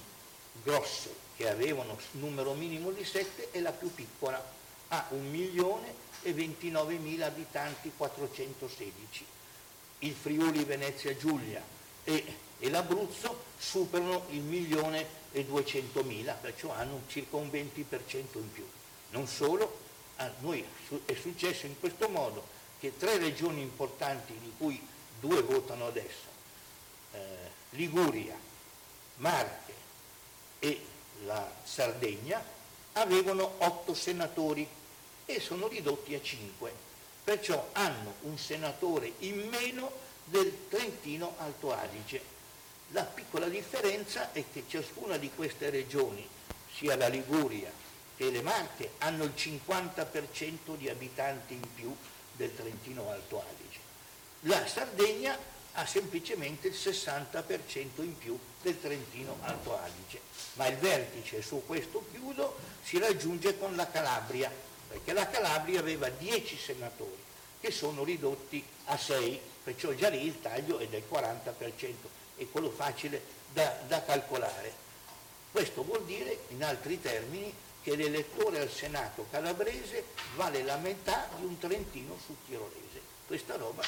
[0.62, 4.42] grosse che avevano numero minimo di 7 è la più piccola,
[4.88, 9.26] ha 1 milione e 29 mila abitanti 416.
[10.00, 11.62] Il Friuli Venezia Giulia
[12.04, 18.52] e, e l'Abruzzo superano il milione e 200 mila, perciò hanno circa un 20% in
[18.52, 18.66] più.
[19.10, 19.78] Non solo,
[20.16, 20.64] a noi
[21.04, 24.80] è successo in questo modo che tre regioni importanti di cui
[25.20, 26.28] due votano adesso,
[27.12, 27.18] eh,
[27.70, 28.36] Liguria,
[29.16, 29.74] Marche
[30.58, 30.86] e
[31.24, 32.42] la Sardegna
[32.92, 34.66] avevano otto senatori
[35.26, 36.72] e sono ridotti a cinque,
[37.22, 39.92] perciò hanno un senatore in meno
[40.30, 42.22] del Trentino Alto Adige.
[42.92, 46.26] La piccola differenza è che ciascuna di queste regioni,
[46.72, 47.70] sia la Liguria
[48.16, 51.94] che le Marche, hanno il 50% di abitanti in più
[52.36, 53.78] del Trentino Alto Adige.
[54.42, 55.36] La Sardegna
[55.72, 60.20] ha semplicemente il 60% in più del Trentino Alto Adige.
[60.54, 64.50] Ma il vertice, su questo chiudo, si raggiunge con la Calabria,
[64.88, 67.28] perché la Calabria aveva 10 senatori
[67.60, 71.94] che sono ridotti a 6, perciò già lì il taglio è del 40%,
[72.36, 74.88] è quello facile da, da calcolare.
[75.52, 80.04] Questo vuol dire, in altri termini, che l'elettore al Senato calabrese
[80.36, 83.00] vale la metà di un trentino sul tirolese.
[83.26, 83.82] Questa roba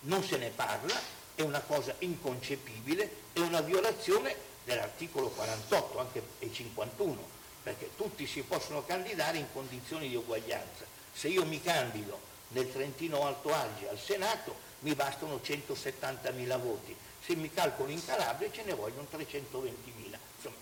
[0.00, 0.94] non se ne parla,
[1.34, 7.28] è una cosa inconcepibile, è una violazione dell'articolo 48 anche, e 51,
[7.62, 10.84] perché tutti si possono candidare in condizioni di uguaglianza.
[11.12, 17.34] Se io mi candido nel Trentino Alto Adige al Senato mi bastano 170.000 voti, se
[17.34, 20.16] mi calcolo in Calabria ce ne vogliono 320.000.
[20.36, 20.56] Insomma,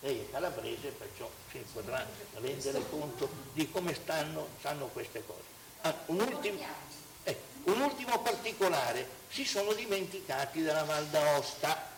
[0.00, 5.56] lei è calabrese, perciò si potrà rendere conto di come stanno, stanno queste cose.
[5.82, 6.60] Ah, un ultimo,
[7.64, 11.96] un ultimo particolare, si sono dimenticati della Val d'Aosta,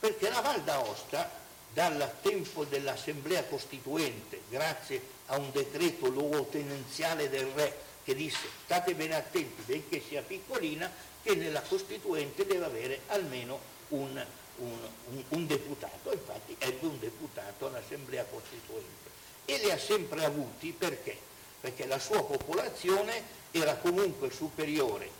[0.00, 1.30] perché la Val d'Aosta,
[1.72, 9.16] dal tempo dell'Assemblea Costituente, grazie a un decreto luogotenenziale del Re che disse state bene
[9.16, 10.90] attenti, benché sia piccolina,
[11.22, 14.24] che nella Costituente deve avere almeno un,
[14.56, 14.78] un,
[15.10, 19.10] un, un deputato, infatti ebbe un deputato all'Assemblea Costituente
[19.44, 21.18] e li ha sempre avuti perché?
[21.60, 25.10] Perché la sua popolazione era comunque superiore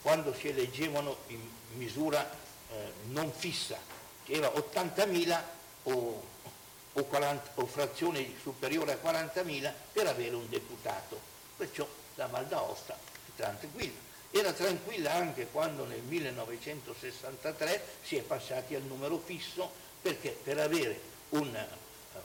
[0.00, 1.40] quando si eleggevano in
[1.74, 2.30] misura
[2.70, 3.78] eh, non fissa,
[4.24, 5.42] che era 80.000
[5.82, 6.24] o,
[6.94, 11.20] o, 40, o frazione superiore a 40.000 per avere un deputato.
[11.54, 11.86] Perciò
[12.18, 14.06] la Val d'Aosta è tranquilla.
[14.30, 19.70] Era tranquilla anche quando nel 1963 si è passati al numero fisso
[20.02, 21.00] perché per avere
[21.30, 21.66] un,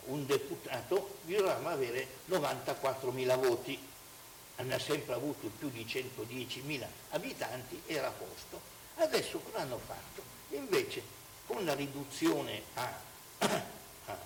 [0.05, 3.79] un deputato bisognava avere 94.000 voti.
[4.57, 8.59] Hanno sempre avuto più di 110.000 abitanti, era a posto.
[8.95, 10.21] Adesso cosa hanno fatto?
[10.49, 11.01] Invece
[11.47, 12.99] con la riduzione a,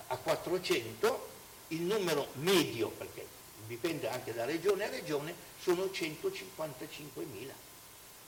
[0.07, 1.30] a 400
[1.70, 3.37] il numero medio, perché
[3.68, 7.51] dipende anche da regione a regione, sono 155.000.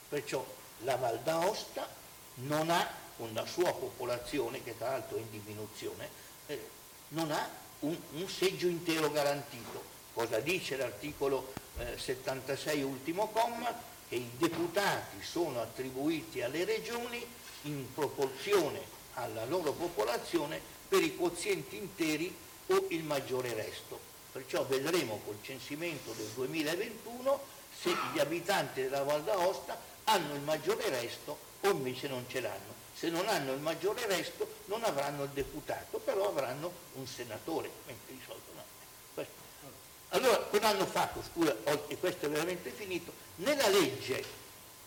[0.08, 0.44] Perciò
[0.78, 1.88] la Val d'Aosta
[2.34, 6.08] non ha una sua popolazione, che tra l'altro è in diminuzione,
[6.46, 6.68] eh,
[7.08, 7.48] non ha
[7.80, 9.82] un, un, seggio intero garantito.
[10.12, 13.88] Cosa dice l'articolo eh, 76 ultimo comma?
[14.08, 17.24] Che i deputati sono attribuiti alle regioni
[17.62, 22.34] in proporzione alla loro popolazione per i quozienti interi
[22.68, 24.09] o il maggiore resto.
[24.32, 27.40] Perciò vedremo col censimento del 2021
[27.80, 32.78] se gli abitanti della Val d'Aosta hanno il maggiore resto o invece non ce l'hanno.
[32.94, 37.70] Se non hanno il maggiore resto non avranno il deputato, però avranno un senatore.
[40.12, 41.22] Allora, cosa hanno fatto?
[41.22, 41.56] Scusa,
[41.86, 43.12] e questo è veramente finito.
[43.36, 44.22] Nella legge,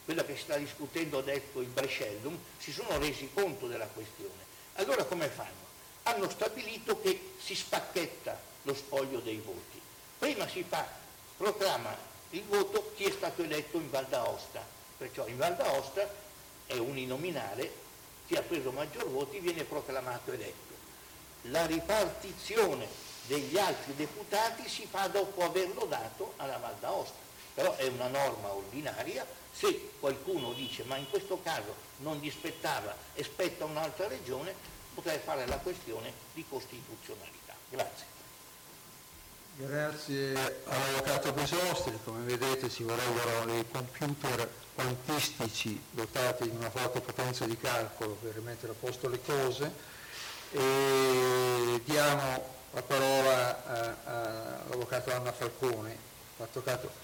[0.03, 4.41] quella che sta discutendo adesso il Brescellum, si sono resi conto della questione.
[4.73, 5.71] Allora come fanno?
[6.03, 9.82] Hanno stabilito che si spacchetta lo spoglio dei voti.
[10.18, 10.88] Prima si fa,
[11.38, 11.95] proclama
[12.32, 14.66] il voto chi è stato eletto in Val d'Aosta,
[14.97, 16.11] perciò in Val d'Aosta
[16.66, 17.82] è uninominale,
[18.26, 20.74] chi ha preso maggior voti viene proclamato eletto.
[21.47, 22.88] La ripartizione
[23.26, 27.22] degli altri deputati si fa dopo averlo dato alla Val d'Aosta,
[27.53, 32.95] però è una norma ordinaria, se qualcuno dice ma in questo caso non gli spettava
[33.14, 34.55] e spetta un'altra regione,
[34.93, 37.53] potrei fare la questione di costituzionalità.
[37.70, 38.12] Grazie.
[39.55, 40.33] Grazie
[40.65, 47.55] all'Avvocato Besostri, come vedete ci vorrebbero dei computer quantistici dotati di una forte potenza di
[47.55, 49.71] calcolo per mettere a posto le cose
[50.53, 53.63] e diamo la parola
[54.65, 55.97] all'Avvocato Anna Falcone,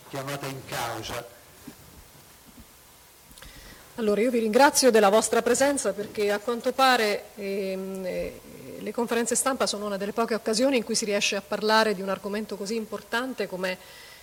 [0.10, 1.24] chiamata in causa.
[3.98, 8.42] Allora io vi ringrazio della vostra presenza perché a quanto pare ehm, eh,
[8.82, 12.02] le conferenze stampa sono una delle poche occasioni in cui si riesce a parlare di
[12.02, 13.78] un argomento così importante come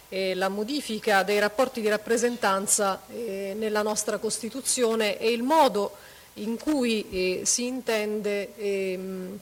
[0.09, 5.97] eh, la modifica dei rapporti di rappresentanza eh, nella nostra Costituzione e il modo
[6.35, 9.39] in cui eh, si intende ehm,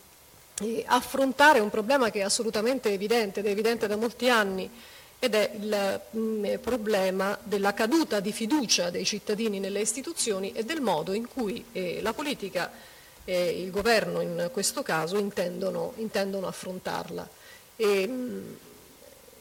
[0.60, 4.70] eh, affrontare un problema che è assolutamente evidente ed è evidente da molti anni
[5.18, 10.80] ed è il mm, problema della caduta di fiducia dei cittadini nelle istituzioni e del
[10.80, 11.64] modo in cui
[12.00, 12.70] la politica
[13.24, 17.28] e il governo in questo caso intendono, intendono affrontarla.
[17.76, 18.08] E,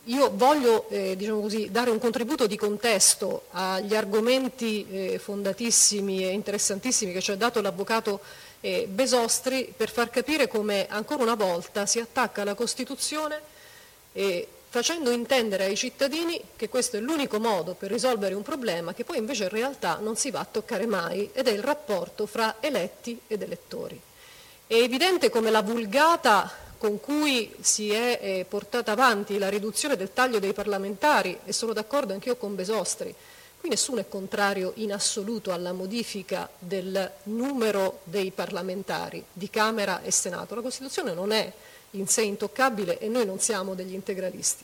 [0.08, 6.32] io voglio eh, diciamo così, dare un contributo di contesto agli argomenti eh, fondatissimi e
[6.32, 8.20] interessantissimi che ci ha dato l'avvocato
[8.60, 13.40] eh, Besostri per far capire come ancora una volta si attacca alla Costituzione
[14.74, 19.20] facendo intendere ai cittadini che questo è l'unico modo per risolvere un problema che poi
[19.20, 23.20] invece in realtà non si va a toccare mai ed è il rapporto fra eletti
[23.28, 24.02] ed elettori.
[24.66, 30.12] È evidente come la vulgata con cui si è eh, portata avanti la riduzione del
[30.12, 33.14] taglio dei parlamentari, e sono d'accordo anch'io con Besostri,
[33.60, 40.10] qui nessuno è contrario in assoluto alla modifica del numero dei parlamentari di Camera e
[40.10, 41.54] Senato, la Costituzione non è
[41.94, 44.64] in sé intoccabile e noi non siamo degli integralisti.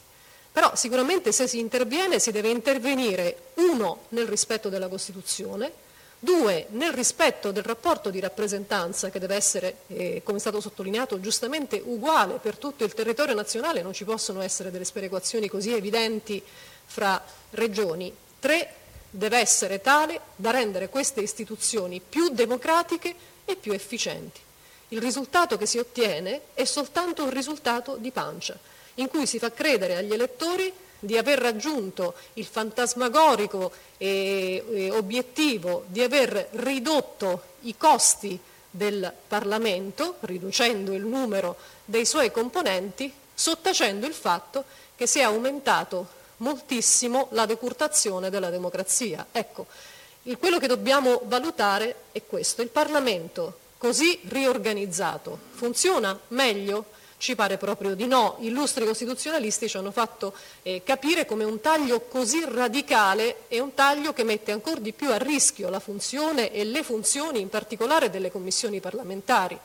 [0.51, 5.71] Però sicuramente se si interviene si deve intervenire, uno, nel rispetto della Costituzione,
[6.19, 11.19] due, nel rispetto del rapporto di rappresentanza che deve essere, eh, come è stato sottolineato,
[11.19, 16.43] giustamente uguale per tutto il territorio nazionale, non ci possono essere delle sperequazioni così evidenti
[16.85, 18.13] fra regioni.
[18.39, 18.73] Tre,
[19.09, 23.15] deve essere tale da rendere queste istituzioni più democratiche
[23.45, 24.39] e più efficienti.
[24.89, 28.57] Il risultato che si ottiene è soltanto un risultato di pancia,
[28.95, 33.71] in cui si fa credere agli elettori di aver raggiunto il fantasmagorico
[34.91, 44.05] obiettivo di aver ridotto i costi del Parlamento, riducendo il numero dei suoi componenti, sottacendo
[44.05, 44.65] il fatto
[44.95, 49.27] che si è aumentato moltissimo la decurtazione della democrazia.
[49.31, 49.67] Ecco,
[50.37, 52.61] quello che dobbiamo valutare è questo.
[52.61, 56.97] Il Parlamento così riorganizzato funziona meglio?
[57.17, 58.37] Ci pare proprio di no.
[58.39, 64.13] Illustri costituzionalisti ci hanno fatto eh, capire come un taglio così radicale è un taglio
[64.13, 68.31] che mette ancora di più a rischio la funzione e le funzioni in particolare delle
[68.31, 69.59] commissioni parlamentari.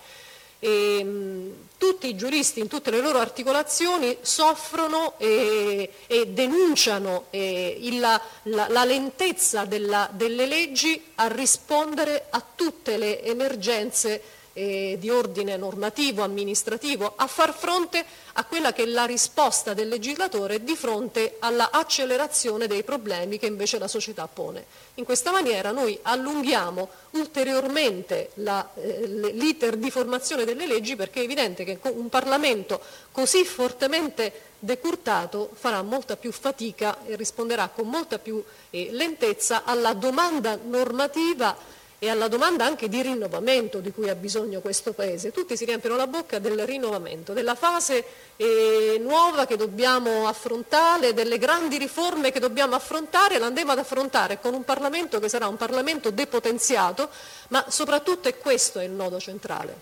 [0.59, 7.76] E, mh, tutti i giuristi in tutte le loro articolazioni soffrono e, e denunciano e
[7.80, 14.22] il, la, la, lentezza della, delle leggi a rispondere a tutte le emergenze
[14.55, 19.88] eh, di ordine normativo, amministrativo, a far fronte a quella che è la risposta del
[19.88, 24.64] legislatore di fronte alla accelerazione dei problemi che invece la società pone.
[24.94, 31.64] In questa maniera noi allunghiamo ulteriormente eh, l'iter di formazione delle leggi perché è evidente
[31.64, 32.80] che un Parlamento
[33.12, 39.92] così fortemente decurtato farà molta più fatica e risponderà con molta più eh, lentezza alla
[39.92, 41.57] domanda normativa
[42.05, 45.30] e alla domanda anche di rinnovamento di cui ha bisogno questo Paese.
[45.30, 48.05] Tutti si riempiono la bocca del rinnovamento, della fase
[48.36, 54.52] eh, nuova che dobbiamo affrontare, delle grandi riforme che dobbiamo affrontare, l'andremo ad affrontare con
[54.52, 57.09] un Parlamento che sarà un Parlamento depotenziato,
[57.48, 59.74] ma soprattutto, e questo è il nodo centrale,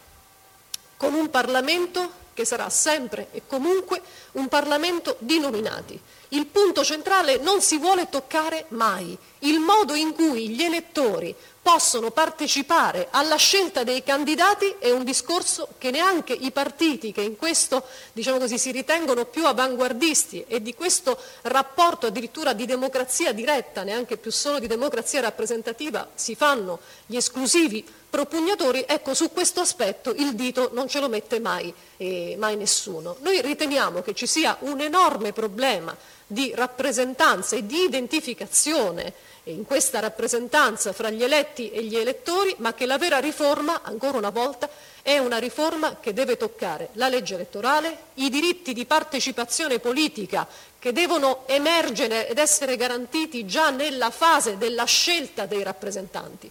[0.97, 4.01] con un Parlamento che sarà sempre e comunque
[4.33, 6.01] un Parlamento di nominati.
[6.29, 12.11] Il punto centrale non si vuole toccare mai, il modo in cui gli elettori possono
[12.11, 17.85] partecipare alla scelta dei candidati è un discorso che neanche i partiti che in questo
[18.13, 24.17] diciamo così, si ritengono più avanguardisti e di questo rapporto addirittura di democrazia diretta, neanche
[24.17, 30.35] più solo di democrazia rappresentativa, si fanno gli esclusivi propugnatori, ecco su questo aspetto il
[30.35, 33.17] dito non ce lo mette mai, eh, mai nessuno.
[33.21, 35.97] Noi riteniamo che ci sia un enorme problema
[36.27, 39.15] di rappresentanza e di identificazione
[39.45, 44.19] in questa rappresentanza fra gli eletti e gli elettori, ma che la vera riforma, ancora
[44.19, 44.69] una volta,
[45.03, 50.47] è una riforma che deve toccare la legge elettorale, i diritti di partecipazione politica
[50.79, 56.51] che devono emergere ed essere garantiti già nella fase della scelta dei rappresentanti.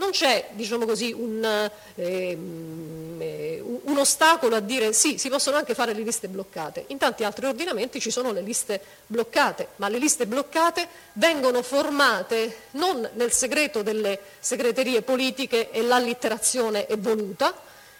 [0.00, 5.92] Non c'è diciamo così, un, eh, un, ostacolo a dire sì, si possono anche fare
[5.92, 6.84] le liste bloccate.
[6.86, 12.68] In tanti altri ordinamenti ci sono le liste bloccate, ma le liste bloccate vengono formate
[12.70, 17.54] non nel segreto delle segreterie politiche e l'allitterazione è voluta,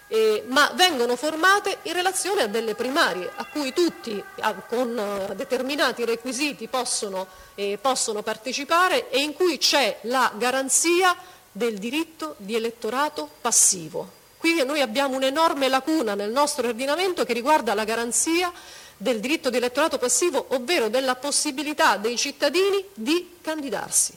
[0.07, 5.35] eh, ma vengono formate in relazione a delle primarie a cui tutti a, con uh,
[5.35, 11.15] determinati requisiti possono, eh, possono partecipare e in cui c'è la garanzia
[11.51, 14.19] del diritto di elettorato passivo.
[14.37, 18.51] Qui noi abbiamo un'enorme lacuna nel nostro ordinamento che riguarda la garanzia
[18.97, 24.13] del diritto di elettorato passivo, ovvero della possibilità dei cittadini di candidarsi.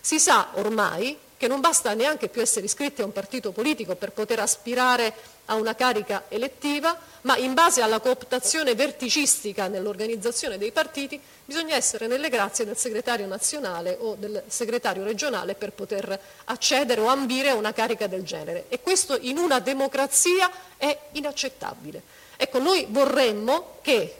[0.00, 4.10] Si sa ormai che non basta neanche più essere iscritti a un partito politico per
[4.10, 5.14] poter aspirare
[5.46, 12.08] a una carica elettiva, ma in base alla cooptazione verticistica nell'organizzazione dei partiti bisogna essere
[12.08, 17.54] nelle grazie del segretario nazionale o del segretario regionale per poter accedere o ambire a
[17.54, 18.64] una carica del genere.
[18.68, 22.02] E questo in una democrazia è inaccettabile.
[22.36, 24.12] Ecco, noi vorremmo che,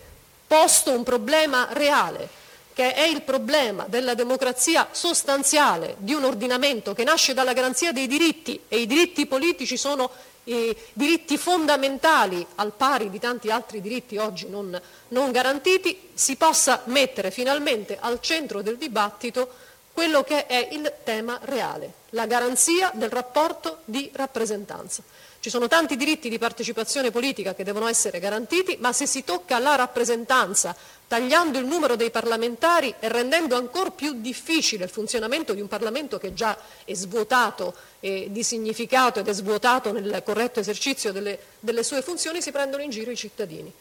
[0.47, 2.38] posto un problema reale,
[2.79, 8.07] che è il problema della democrazia sostanziale di un ordinamento che nasce dalla garanzia dei
[8.07, 10.09] diritti e i diritti politici sono
[10.45, 16.83] i diritti fondamentali al pari di tanti altri diritti oggi non, non garantiti, si possa
[16.85, 19.53] mettere finalmente al centro del dibattito
[19.93, 25.03] quello che è il tema reale, la garanzia del rapporto di rappresentanza.
[25.49, 29.59] Ci sono tanti diritti di partecipazione politica che devono essere garantiti, ma se si tocca
[29.59, 30.77] la rappresentanza
[31.07, 36.19] tagliando il numero dei parlamentari e rendendo ancora più difficile il funzionamento di un Parlamento
[36.19, 41.83] che già è svuotato eh, di significato ed è svuotato nel corretto esercizio delle, delle
[41.83, 43.73] sue funzioni, si prendono in giro i cittadini.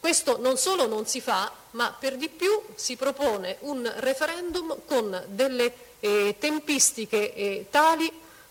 [0.00, 5.22] Questo non solo non si fa, ma per di più si propone un referendum con
[5.26, 8.10] delle eh, tempistiche eh, tali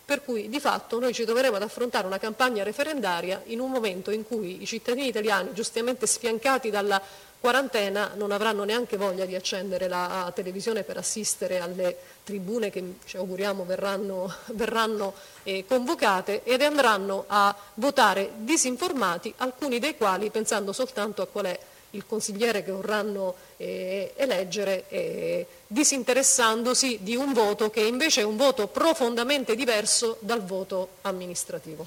[0.10, 4.10] per cui di fatto noi ci troveremo ad affrontare una campagna referendaria in un momento
[4.10, 7.00] in cui i cittadini italiani, giustamente sfiancati dalla
[7.40, 13.18] quarantena non avranno neanche voglia di accendere la televisione per assistere alle tribune che ci
[13.18, 21.22] auguriamo verranno, verranno eh, convocate ed andranno a votare disinformati, alcuni dei quali pensando soltanto
[21.22, 21.60] a qual è
[21.92, 28.38] il consigliere che vorranno eh, eleggere, eh, disinteressandosi di un voto che invece è un
[28.38, 31.86] voto profondamente diverso dal voto amministrativo.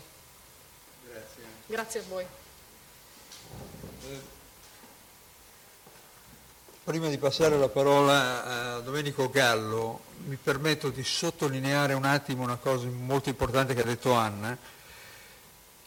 [1.05, 1.42] Grazie.
[1.66, 2.26] Grazie a voi.
[6.84, 12.57] Prima di passare la parola a Domenico Gallo, mi permetto di sottolineare un attimo una
[12.57, 14.59] cosa molto importante che ha detto Anna,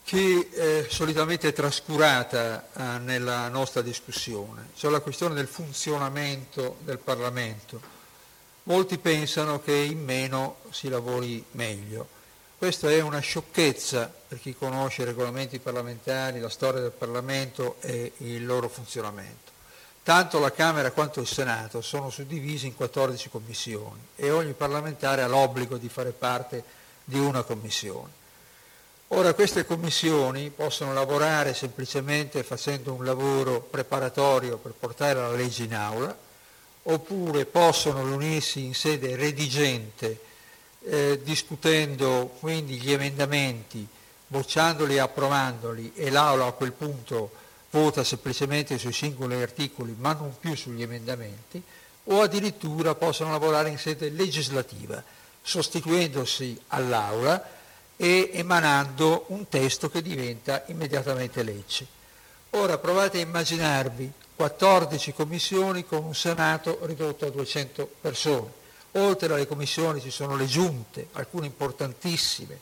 [0.05, 6.99] che eh, solitamente è trascurata eh, nella nostra discussione, cioè la questione del funzionamento del
[6.99, 7.81] Parlamento.
[8.63, 12.07] Molti pensano che in meno si lavori meglio.
[12.55, 18.11] Questa è una sciocchezza per chi conosce i regolamenti parlamentari, la storia del Parlamento e
[18.17, 19.53] il loro funzionamento.
[20.03, 25.27] Tanto la Camera quanto il Senato sono suddivisi in 14 commissioni e ogni parlamentare ha
[25.27, 26.63] l'obbligo di fare parte
[27.03, 28.23] di una commissione.
[29.09, 35.75] Ora queste commissioni possono lavorare semplicemente facendo un lavoro preparatorio per portare la legge in
[35.75, 36.17] aula,
[36.83, 40.19] oppure possono riunirsi in sede redigente
[40.85, 43.87] eh, discutendo quindi gli emendamenti,
[44.25, 47.31] bocciandoli e approvandoli e l'Aula a quel punto
[47.69, 51.61] vota semplicemente sui singoli articoli ma non più sugli emendamenti,
[52.05, 55.01] o addirittura possono lavorare in sede legislativa,
[55.43, 57.53] sostituendosi all'Aula
[57.97, 61.87] e emanando un testo che diventa immediatamente legge.
[62.51, 68.63] Ora provate a immaginarvi 14 commissioni con un Senato ridotto a 200 persone.
[68.93, 72.59] Oltre alle commissioni ci sono le giunte, alcune importantissime,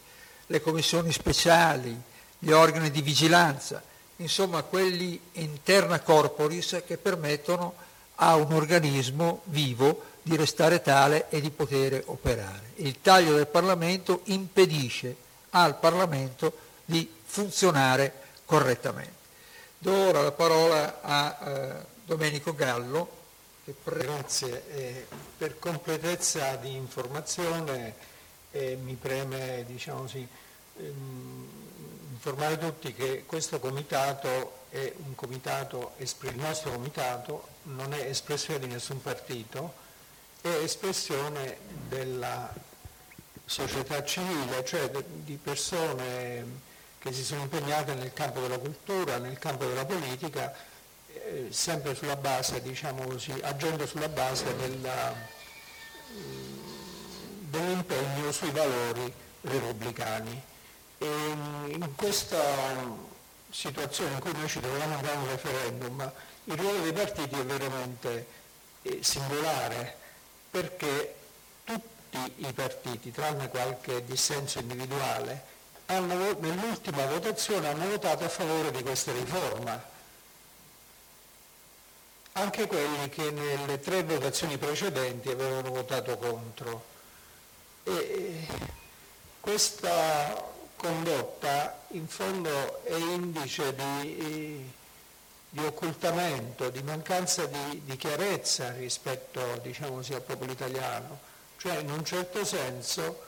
[0.48, 1.96] le commissioni speciali,
[2.40, 3.82] gli organi di vigilanza,
[4.18, 7.74] insomma quelli interna corporis che permettono
[8.16, 12.72] a un organismo vivo di restare tale e di poter operare.
[12.76, 15.16] Il taglio del Parlamento impedisce
[15.56, 18.14] al Parlamento di funzionare
[18.46, 19.22] correttamente.
[19.78, 23.22] Do ora la parola a eh, Domenico Gallo.
[23.84, 24.64] Grazie.
[24.70, 27.96] Eh, per completezza di informazione
[28.52, 30.28] eh, mi preme diciamo così,
[30.78, 31.48] ehm,
[32.12, 38.68] informare tutti che questo comitato è un comitato, il nostro comitato non è espressione di
[38.68, 39.74] nessun partito,
[40.42, 42.52] è espressione della
[43.54, 49.66] società civile, cioè di persone che si sono impegnate nel campo della cultura, nel campo
[49.66, 50.52] della politica,
[51.14, 55.14] eh, sempre sulla base, diciamo così, agendo sulla base della,
[57.42, 60.42] dell'impegno sui valori repubblicani.
[60.98, 62.42] E in questa
[63.52, 66.12] situazione in cui noi ci troviamo a un referendum,
[66.46, 68.26] il ruolo dei partiti è veramente
[68.82, 69.96] eh, singolare
[70.50, 71.22] perché
[72.14, 75.44] tutti i partiti, tranne qualche dissenso individuale,
[75.88, 79.92] hanno, nell'ultima votazione hanno votato a favore di questa riforma.
[82.34, 86.86] Anche quelli che nelle tre votazioni precedenti avevano votato contro.
[87.84, 88.48] E
[89.40, 94.72] questa condotta in fondo è indice di,
[95.50, 101.32] di occultamento, di mancanza di, di chiarezza rispetto diciamo al popolo italiano,
[101.64, 103.24] cioè in un certo senso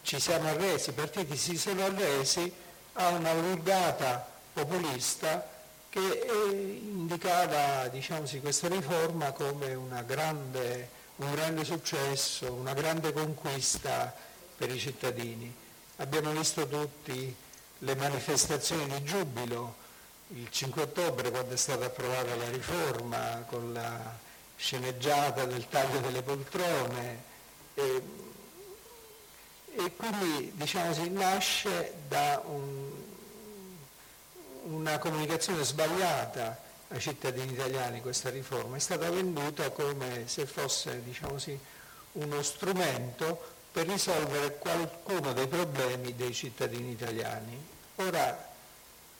[0.00, 2.50] ci siamo arresi, i partiti si sono arresi
[2.94, 5.46] a una vulgata populista
[5.90, 14.14] che indicava diciamo così, questa riforma come grande, un grande successo, una grande conquista
[14.56, 15.54] per i cittadini.
[15.96, 17.36] Abbiamo visto tutti
[17.80, 19.74] le manifestazioni di giubilo
[20.28, 24.26] il 5 ottobre quando è stata approvata la riforma con la
[24.58, 27.22] sceneggiata del taglio delle poltrone
[27.74, 28.02] e,
[29.70, 32.90] e quindi diciamo così, nasce da un,
[34.64, 41.34] una comunicazione sbagliata ai cittadini italiani questa riforma, è stata venduta come se fosse diciamo
[41.34, 41.58] così,
[42.12, 47.64] uno strumento per risolvere qualcuno dei problemi dei cittadini italiani.
[47.96, 48.47] Ora,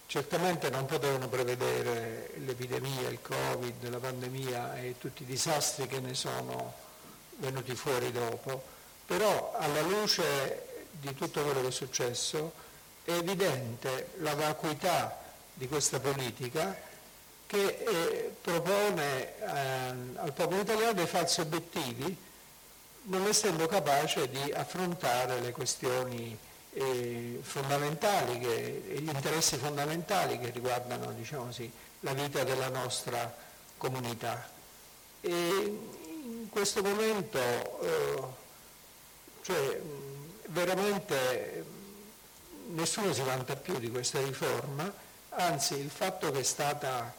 [0.09, 6.15] certamente non potevano prevedere l'epidemia, il Covid, la pandemia e tutti i disastri che ne
[6.15, 6.73] sono
[7.37, 8.63] venuti fuori dopo,
[9.05, 12.53] però alla luce di tutto quello che è successo
[13.05, 15.19] è evidente la vacuità
[15.53, 16.75] di questa politica
[17.47, 19.47] che eh, propone eh,
[20.17, 22.17] al popolo italiano dei falsi obiettivi
[23.03, 26.37] non essendo capace di affrontare le questioni
[26.79, 31.70] eh, fondamentali, che, gli interessi fondamentali che riguardano diciamo così,
[32.01, 33.35] la vita della nostra
[33.76, 34.49] comunità.
[35.20, 38.22] E in questo momento eh,
[39.43, 39.81] cioè,
[40.47, 41.64] veramente
[42.68, 44.93] nessuno si vanta più di questa riforma,
[45.31, 47.12] anzi il fatto che è, stata,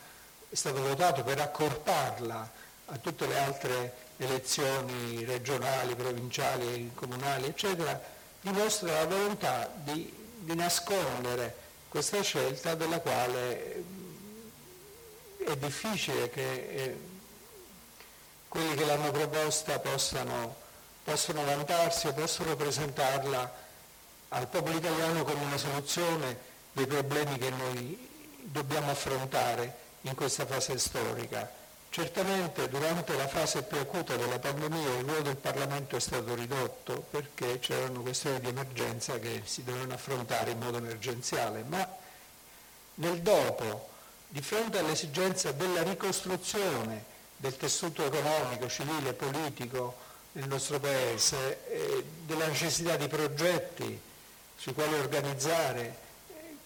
[0.47, 2.51] è stato votato per accorparla
[2.86, 11.56] a tutte le altre elezioni regionali, provinciali, comunali, eccetera, dimostra la volontà di, di nascondere
[11.90, 13.84] questa scelta della quale
[15.44, 17.00] è difficile che eh,
[18.48, 20.56] quelli che l'hanno proposta possano,
[21.04, 23.68] possano vantarsi o possano presentarla
[24.30, 26.38] al popolo italiano come una soluzione
[26.74, 28.08] dei problemi che noi
[28.44, 31.59] dobbiamo affrontare in questa fase storica.
[31.92, 37.04] Certamente durante la fase più acuta della pandemia il ruolo del Parlamento è stato ridotto
[37.10, 41.88] perché c'erano questioni di emergenza che si dovevano affrontare in modo emergenziale, ma
[42.96, 43.90] nel dopo,
[44.28, 47.04] di fronte all'esigenza della ricostruzione
[47.38, 49.96] del tessuto economico, civile, politico
[50.34, 54.00] nel nostro Paese, della necessità di progetti
[54.56, 56.08] sui quali organizzare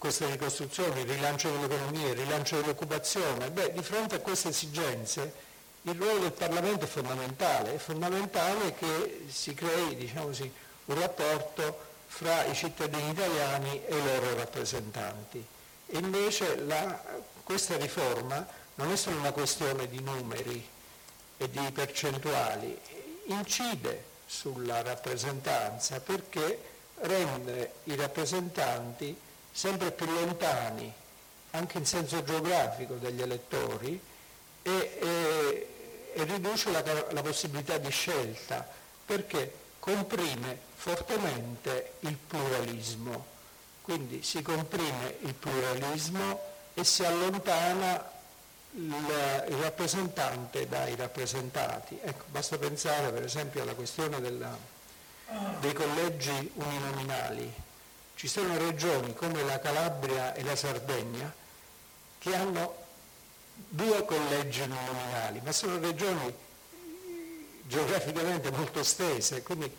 [0.04, 5.32] questa ricostruzione, il rilancio dell'economia, il rilancio dell'occupazione, beh, di fronte a queste esigenze
[5.80, 10.52] il ruolo del Parlamento è fondamentale, è fondamentale che si crei diciamo così,
[10.84, 15.42] un rapporto fra i cittadini italiani e i loro rappresentanti.
[15.86, 17.02] E invece la,
[17.42, 20.68] questa riforma non è solo una questione di numeri
[21.38, 22.78] e di percentuali,
[23.28, 26.60] incide sulla rappresentanza perché
[27.00, 30.92] rende i rappresentanti sempre più lontani,
[31.52, 34.00] anche in senso geografico, dagli elettori
[34.62, 35.68] e, e,
[36.12, 38.68] e riduce la, la possibilità di scelta
[39.06, 43.32] perché comprime fortemente il pluralismo.
[43.80, 46.40] Quindi si comprime il pluralismo
[46.74, 48.10] e si allontana
[48.72, 51.96] il, rappresentante dai rappresentati.
[52.02, 54.56] Ecco, basta pensare per esempio alla questione della,
[55.60, 57.63] dei collegi uninominali
[58.24, 61.30] ci sono regioni come la Calabria e la Sardegna
[62.16, 62.74] che hanno
[63.52, 66.34] due collegi nominali, ma sono regioni
[67.64, 69.70] geograficamente molto stese, quindi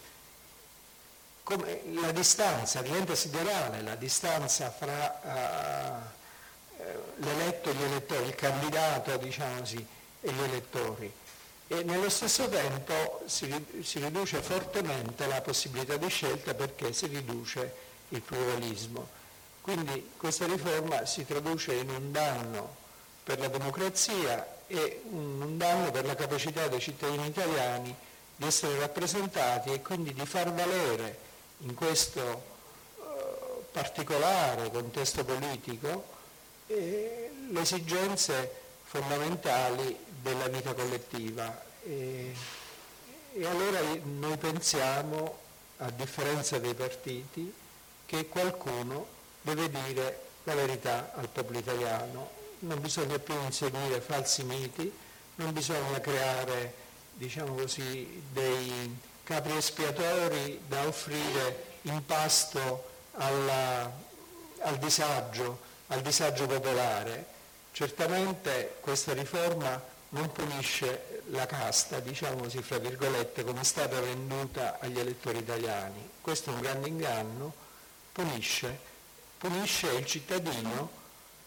[1.93, 6.03] la distanza diventa siderale, la distanza fra
[6.77, 6.83] uh,
[7.23, 9.87] l'eletto e gli elettori, il candidato diciamo così,
[10.21, 11.11] e gli elettori.
[11.67, 17.93] E nello stesso tempo si, si riduce fortemente la possibilità di scelta perché si riduce
[18.09, 19.07] il pluralismo.
[19.61, 22.75] Quindi questa riforma si traduce in un danno
[23.23, 27.95] per la democrazia e un danno per la capacità dei cittadini italiani
[28.35, 31.17] di essere rappresentati e quindi di far valere
[31.59, 36.13] in questo eh, particolare contesto politico
[36.67, 41.63] eh, le esigenze fondamentali della vita collettiva.
[41.83, 42.33] E,
[43.33, 45.39] e allora noi pensiamo,
[45.77, 47.53] a differenza dei partiti,
[48.05, 49.07] che qualcuno
[49.41, 52.29] deve dire la verità al popolo italiano.
[52.59, 54.91] Non bisogna più inseguire falsi miti,
[55.35, 56.73] non bisogna creare,
[57.13, 63.91] diciamo così, dei capri espiatori da offrire in pasto alla,
[64.59, 67.33] al disagio, al disagio popolare.
[67.71, 74.77] Certamente questa riforma non punisce la casta, diciamo così, fra virgolette, come è stata venduta
[74.79, 76.09] agli elettori italiani.
[76.21, 77.63] Questo è un grande inganno
[78.15, 78.79] punisce,
[79.37, 80.89] punisce il cittadino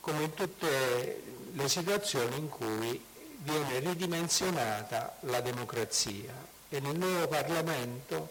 [0.00, 3.02] come in tutte le situazioni in cui
[3.38, 6.34] viene ridimensionata la democrazia
[6.68, 8.28] e nel nuovo Parlamento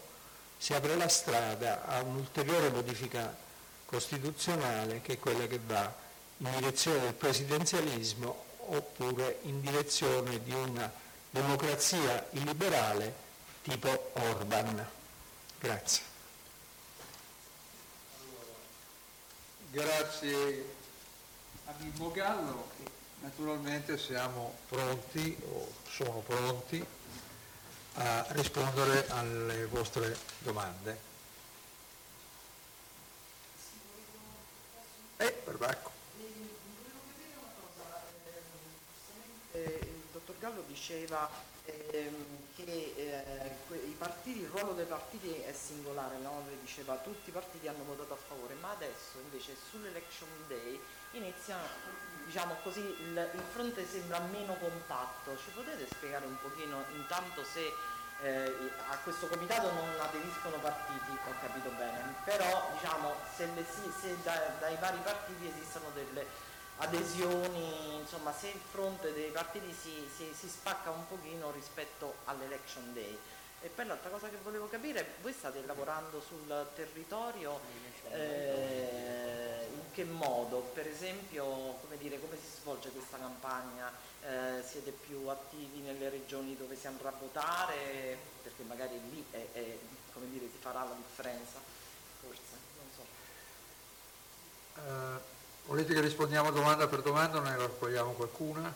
[0.56, 3.36] si apre la strada a un'ulteriore modifica
[3.86, 5.92] costituzionale che è quella che va
[6.36, 10.88] in direzione del presidenzialismo oppure in direzione di una
[11.30, 13.12] democrazia illiberale
[13.62, 14.86] tipo Orban.
[15.58, 16.17] Grazie.
[19.70, 20.64] Grazie
[21.66, 22.70] a Mimmo Gallo,
[23.20, 26.82] naturalmente siamo pronti o sono pronti
[27.96, 30.98] a rispondere alle vostre domande.
[35.18, 35.90] Eh, perbacco.
[39.52, 41.28] Il dottor Gallo diceva
[41.66, 46.42] ehm, che eh, i partiti, il ruolo dei partiti è singolare, no?
[46.60, 50.80] diceva tutti i partiti hanno votato a favore, ma adesso invece sull'election day
[51.12, 51.56] inizia,
[52.24, 55.36] diciamo così, il, il fronte sembra meno compatto.
[55.36, 57.72] Ci potete spiegare un pochino intanto se
[58.22, 58.52] eh,
[58.90, 64.34] a questo comitato non aderiscono partiti, ho capito bene, però diciamo se, le, se da,
[64.58, 66.26] dai vari partiti esistono delle
[66.78, 72.92] adesioni, insomma se il fronte dei partiti si, si, si spacca un pochino rispetto all'election
[72.92, 73.18] day.
[73.60, 77.58] E poi l'altra cosa che volevo capire, voi state lavorando sul territorio,
[78.10, 80.60] eh, in che modo?
[80.72, 81.44] Per esempio,
[81.80, 83.90] come, dire, come si svolge questa campagna?
[84.22, 88.16] Eh, siete più attivi nelle regioni dove si andrà a votare?
[88.42, 89.76] Perché magari lì è, è,
[90.26, 91.58] dire, si farà la differenza,
[92.20, 93.02] forse, non so.
[94.80, 95.36] Uh
[95.68, 98.74] Volete che rispondiamo domanda per domanda o ne raccogliamo qualcuna?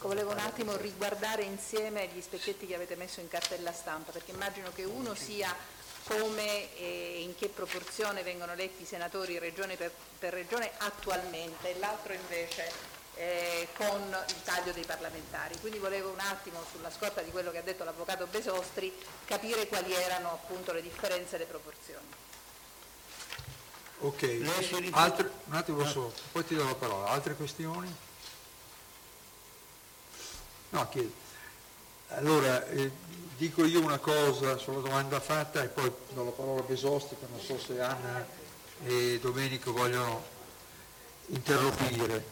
[0.00, 4.32] Ecco, volevo un attimo riguardare insieme gli specchietti che avete messo in cartella stampa, perché
[4.32, 5.54] immagino che uno sia
[6.04, 11.78] come e in che proporzione vengono eletti i senatori regione per, per regione attualmente e
[11.78, 12.70] l'altro invece
[13.14, 15.58] eh, con il taglio dei parlamentari.
[15.60, 18.92] Quindi volevo un attimo, sulla scorta di quello che ha detto l'Avvocato Besostri,
[19.24, 22.06] capire quali erano appunto le differenze e le proporzioni.
[24.02, 27.08] Ok, Altre, un attimo solo, poi ti do la parola.
[27.08, 28.08] Altre questioni?
[30.70, 31.10] No, chiedo.
[32.08, 32.90] Allora, eh,
[33.36, 37.26] dico io una cosa sulla domanda fatta e poi do la parola a Besostri, che
[37.30, 38.26] non so se Anna
[38.84, 40.24] e Domenico vogliono
[41.26, 42.24] interloquire.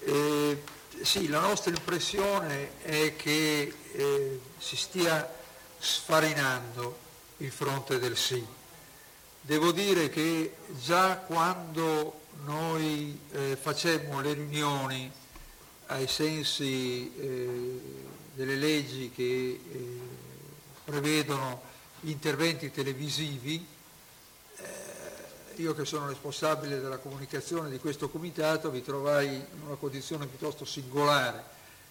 [0.00, 0.62] Eh,
[1.02, 5.32] sì, la nostra impressione è che eh, si stia
[5.78, 6.98] sfarinando
[7.38, 8.44] il fronte del sì.
[9.40, 15.10] Devo dire che già quando noi eh, facemmo le riunioni
[15.86, 17.80] ai sensi eh,
[18.34, 20.00] delle leggi che eh,
[20.84, 21.62] prevedono
[22.02, 23.74] interventi televisivi,
[25.56, 30.64] io che sono responsabile della comunicazione di questo comitato mi trovai in una condizione piuttosto
[30.64, 31.42] singolare.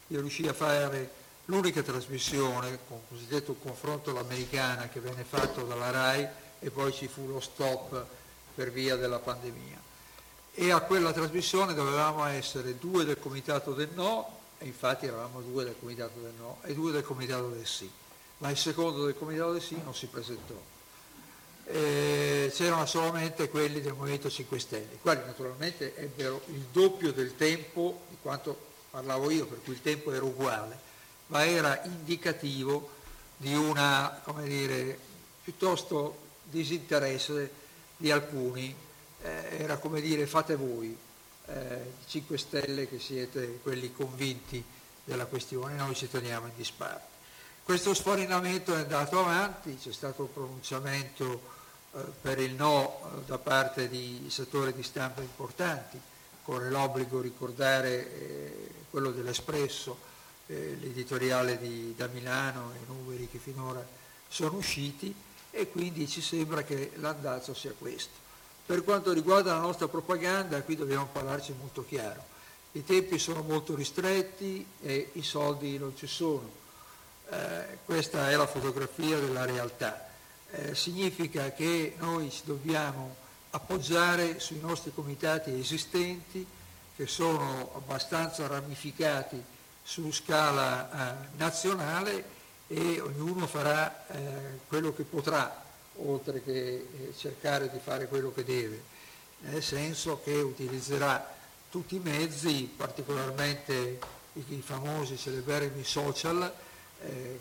[0.08, 1.10] Io riuscii a fare
[1.46, 6.28] l'unica trasmissione con il cosiddetto confronto all'americana che venne fatto dalla RAI
[6.60, 8.06] e poi ci fu lo stop
[8.54, 9.85] per via della pandemia.
[10.56, 15.66] E a quella trasmissione dovevamo essere due del comitato del no, e infatti eravamo due
[15.66, 17.90] del comitato del no, e due del comitato del sì.
[18.38, 20.56] Ma il secondo del comitato del sì non si presentò
[21.66, 27.36] eh, c'erano solamente quelli del Movimento 5 Stelle, i quali naturalmente ebbero il doppio del
[27.36, 30.78] tempo di quanto parlavo io, per cui il tempo era uguale,
[31.28, 32.92] ma era indicativo
[33.38, 34.98] di una, come dire,
[35.44, 37.52] piuttosto disinteresse
[37.98, 38.74] di alcuni,
[39.26, 40.96] eh, era come dire fate voi,
[41.48, 44.64] eh, 5 Stelle che siete quelli convinti
[45.04, 47.14] della questione, noi ci teniamo in disparte.
[47.64, 51.42] Questo sfarinamento è andato avanti, c'è stato un pronunciamento
[51.94, 56.00] eh, per il no eh, da parte di settori di stampa importanti,
[56.44, 60.14] corre l'obbligo di ricordare eh, quello dell'Espresso,
[60.48, 63.84] l'editoriale di, da Milano e i numeri che finora
[64.28, 65.12] sono usciti
[65.50, 68.25] e quindi ci sembra che l'andazzo sia questo.
[68.66, 72.24] Per quanto riguarda la nostra propaganda, qui dobbiamo parlarci molto chiaro.
[72.72, 76.50] I tempi sono molto ristretti e i soldi non ci sono.
[77.30, 80.06] Eh, questa è la fotografia della realtà
[80.52, 83.16] eh, significa che noi ci dobbiamo
[83.52, 86.46] appoggiare sui nostri comitati esistenti
[86.96, 89.42] che sono abbastanza ramificati
[89.84, 92.34] su scala eh, nazionale
[92.68, 95.65] e ognuno farà eh, quello che potrà,
[95.98, 98.82] oltre che eh, cercare di fare quello che deve,
[99.40, 101.34] nel senso che utilizzerà
[101.70, 104.00] tutti i mezzi, particolarmente
[104.34, 106.52] i, famosi celeberrimi social,
[107.02, 107.40] eh,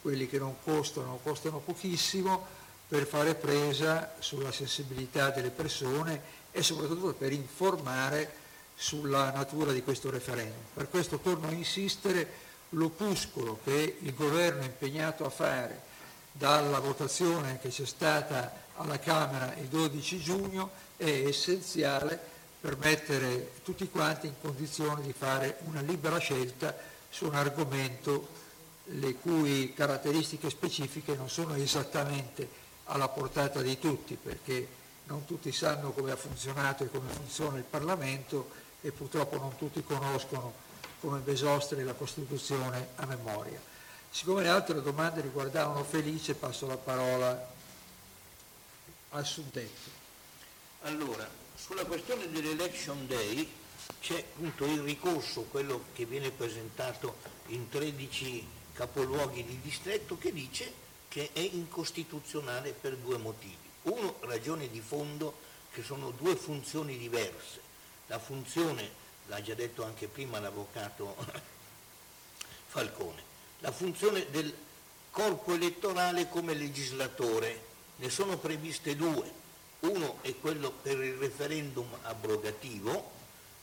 [0.00, 7.14] quelli che non costano, costano pochissimo, per fare presa sulla sensibilità delle persone e soprattutto
[7.14, 8.40] per informare
[8.74, 10.60] sulla natura di questo referendum.
[10.74, 15.90] Per questo torno a insistere, l'opuscolo che il governo è impegnato a fare
[16.32, 22.18] dalla votazione che c'è stata alla Camera il 12 giugno è essenziale
[22.60, 26.74] per mettere tutti quanti in condizione di fare una libera scelta
[27.10, 28.40] su un argomento
[28.86, 32.48] le cui caratteristiche specifiche non sono esattamente
[32.84, 34.66] alla portata di tutti, perché
[35.04, 39.82] non tutti sanno come ha funzionato e come funziona il Parlamento e purtroppo non tutti
[39.84, 40.52] conoscono
[41.00, 43.60] come Besostri la Costituzione a memoria.
[44.12, 47.50] Siccome le altre domande riguardavano Felice, passo la parola
[49.08, 49.88] al suddetto.
[50.82, 53.50] Allora, sulla questione dell'Election Day
[54.02, 60.70] c'è appunto il ricorso, quello che viene presentato in 13 capoluoghi di distretto che dice
[61.08, 63.56] che è incostituzionale per due motivi.
[63.84, 65.34] Uno, ragione di fondo,
[65.72, 67.60] che sono due funzioni diverse.
[68.08, 68.90] La funzione,
[69.28, 71.16] l'ha già detto anche prima l'avvocato
[72.68, 73.31] Falcone,
[73.62, 74.54] la funzione del
[75.10, 77.70] corpo elettorale come legislatore.
[77.96, 79.40] Ne sono previste due.
[79.80, 83.10] Uno è quello per il referendum abrogativo,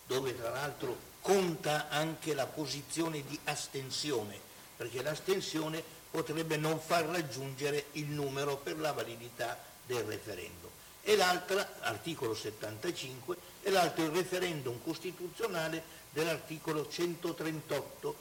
[0.06, 4.48] dove tra l'altro conta anche la posizione di astensione
[4.80, 10.70] perché l'astensione potrebbe non far raggiungere il numero per la validità del referendum.
[11.02, 18.16] E l'altra, articolo 75, e l'altro il referendum costituzionale dell'articolo 138,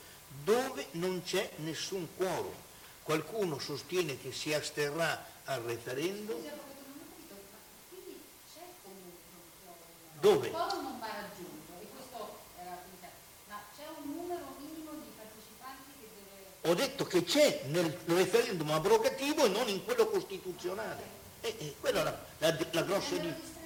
[0.44, 2.54] dove non c'è nessun quorum.
[3.02, 6.40] Qualcuno sostiene che si asterrà al referendum.
[10.20, 10.50] Dove?
[16.68, 21.02] Ho detto che c'è nel referendum abrogativo e non in quello costituzionale.
[21.40, 23.56] E, e eh, eh, quella è la, la, la grossa differenza.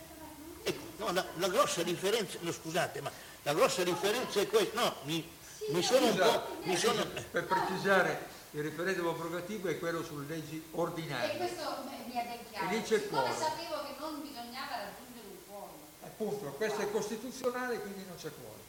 [0.63, 3.11] Ecco, no, la, la, grossa differenza, no, scusate, ma
[3.43, 4.81] la grossa differenza è questa.
[4.81, 5.29] No, mi,
[5.69, 6.43] mi sono un po'.
[6.63, 7.05] Mi sono...
[7.31, 11.35] Per precisare, il referendum abrogativo è quello sulle leggi ordinarie.
[11.35, 12.69] E questo mi è ben chiaro.
[12.69, 15.79] E lì c'è il Siccome sapevo che non bisognava raggiungere un quorum.
[16.03, 18.61] Appunto, questo è costituzionale, quindi non c'è quorum.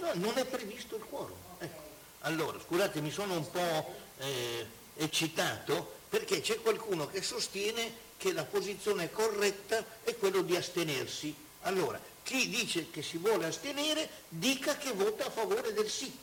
[0.00, 1.36] No, non è previsto il quorum.
[1.58, 1.80] Ecco.
[2.20, 8.44] Allora, scusate, mi sono un po' eh, eccitato perché c'è qualcuno che sostiene che la
[8.44, 11.34] posizione corretta è quella di astenersi.
[11.62, 16.16] Allora, chi dice che si vuole astenere dica che vota a favore del sì.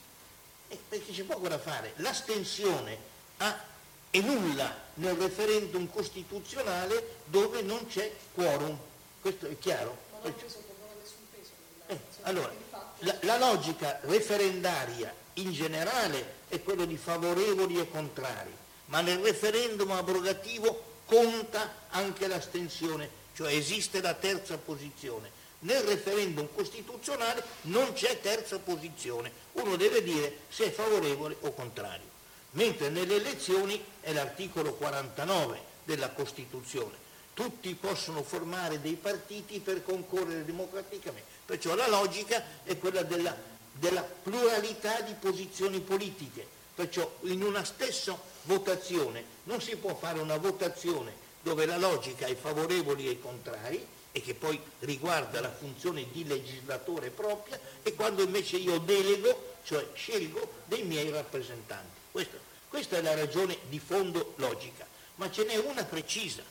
[0.67, 1.93] Eh, perché c'è poco da fare.
[1.97, 2.97] L'astensione
[3.37, 3.59] ha,
[4.09, 8.77] è nulla nel referendum costituzionale dove non c'è quorum.
[9.21, 9.97] Questo è chiaro?
[11.87, 12.51] Eh, allora,
[12.99, 18.53] la, la logica referendaria in generale è quella di favorevoli e contrari,
[18.85, 23.09] ma nel referendum abrogativo conta anche l'astensione,
[23.39, 25.31] cioè esiste la terza posizione.
[25.59, 32.05] Nel referendum costituzionale non c'è terza posizione, uno deve dire se è favorevole o contrario,
[32.51, 36.97] mentre nelle elezioni è l'articolo 49 della Costituzione.
[37.33, 43.33] Tutti possono formare dei partiti per concorrere democraticamente, perciò la logica è quella della
[43.71, 50.35] della pluralità di posizioni politiche, perciò in una stessa votazione non si può fare una
[50.35, 56.25] votazione dove la logica è favorevoli e contrari e che poi riguarda la funzione di
[56.25, 61.97] legislatore propria e quando invece io delego, cioè scelgo dei miei rappresentanti.
[62.11, 62.37] Questa,
[62.67, 64.85] questa è la ragione di fondo logica,
[65.15, 66.43] ma ce n'è una precisa.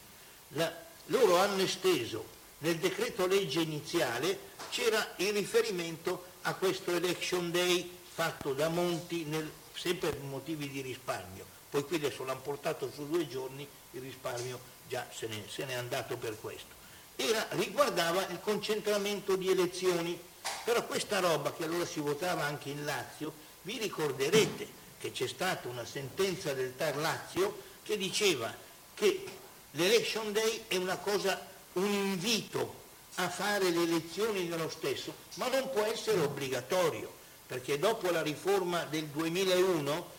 [0.50, 0.72] La,
[1.06, 4.38] loro hanno esteso nel decreto legge iniziale
[4.70, 10.80] c'era il riferimento a questo election day fatto da Monti nel, sempre per motivi di
[10.80, 14.58] risparmio, poi qui adesso l'hanno portato su due giorni, il risparmio
[14.88, 16.76] già se ne, se n'è andato per questo.
[17.14, 20.18] Era, riguardava il concentramento di elezioni,
[20.64, 23.32] però questa roba che allora si votava anche in Lazio,
[23.62, 28.54] vi ricorderete che c'è stata una sentenza del TAR Lazio che diceva
[28.94, 29.24] che
[29.72, 32.74] l'election day è una cosa, un invito
[33.16, 37.12] a fare le elezioni nello stesso, ma non può essere obbligatorio,
[37.46, 40.10] perché dopo la riforma del 2001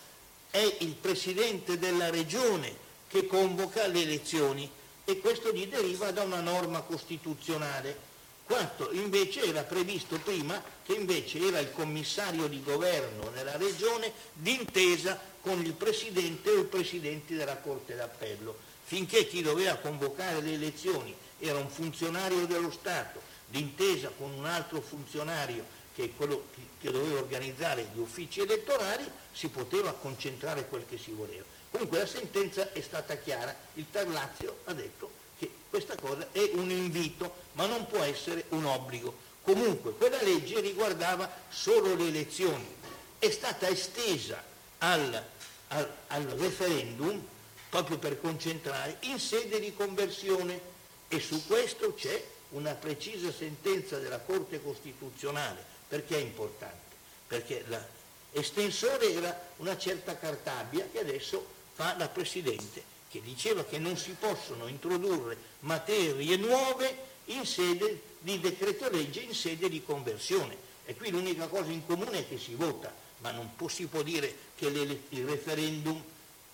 [0.51, 4.69] è il Presidente della Regione che convoca le elezioni
[5.03, 8.07] e questo gli deriva da una norma costituzionale.
[8.45, 15.19] Quanto invece era previsto prima che invece era il commissario di governo nella regione d'intesa
[15.41, 21.15] con il Presidente o i Presidenti della Corte d'Appello, finché chi doveva convocare le elezioni
[21.39, 26.45] era un funzionario dello Stato, d'intesa con un altro funzionario che è quello
[26.79, 31.43] che doveva organizzare gli uffici elettorali, si poteva concentrare quel che si voleva.
[31.71, 36.69] Comunque la sentenza è stata chiara, il Tarlazio ha detto che questa cosa è un
[36.71, 39.27] invito, ma non può essere un obbligo.
[39.43, 42.67] Comunque quella legge riguardava solo le elezioni,
[43.19, 44.43] è stata estesa
[44.79, 45.23] al,
[45.69, 47.23] al, al referendum
[47.69, 50.59] proprio per concentrare in sede di conversione
[51.07, 55.63] e su questo c'è una precisa sentenza della Corte Costituzionale.
[55.87, 56.95] Perché è importante?
[57.27, 57.65] Perché
[58.31, 64.11] l'estensore era una certa Cartabia che adesso fa la Presidente, che diceva che non si
[64.19, 66.93] possono introdurre materie nuove
[67.27, 70.57] in sede di decreto legge, in sede di conversione.
[70.83, 74.35] E qui l'unica cosa in comune è che si vota, ma non si può dire
[74.57, 76.03] che il referendum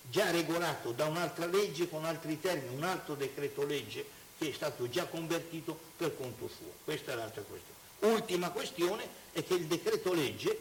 [0.08, 4.06] già regolato da un'altra legge con altri termini, un altro decreto legge,
[4.38, 6.72] che è stato già convertito per conto suo.
[6.84, 8.14] Questa è l'altra questione.
[8.14, 10.56] Ultima questione è che il decreto legge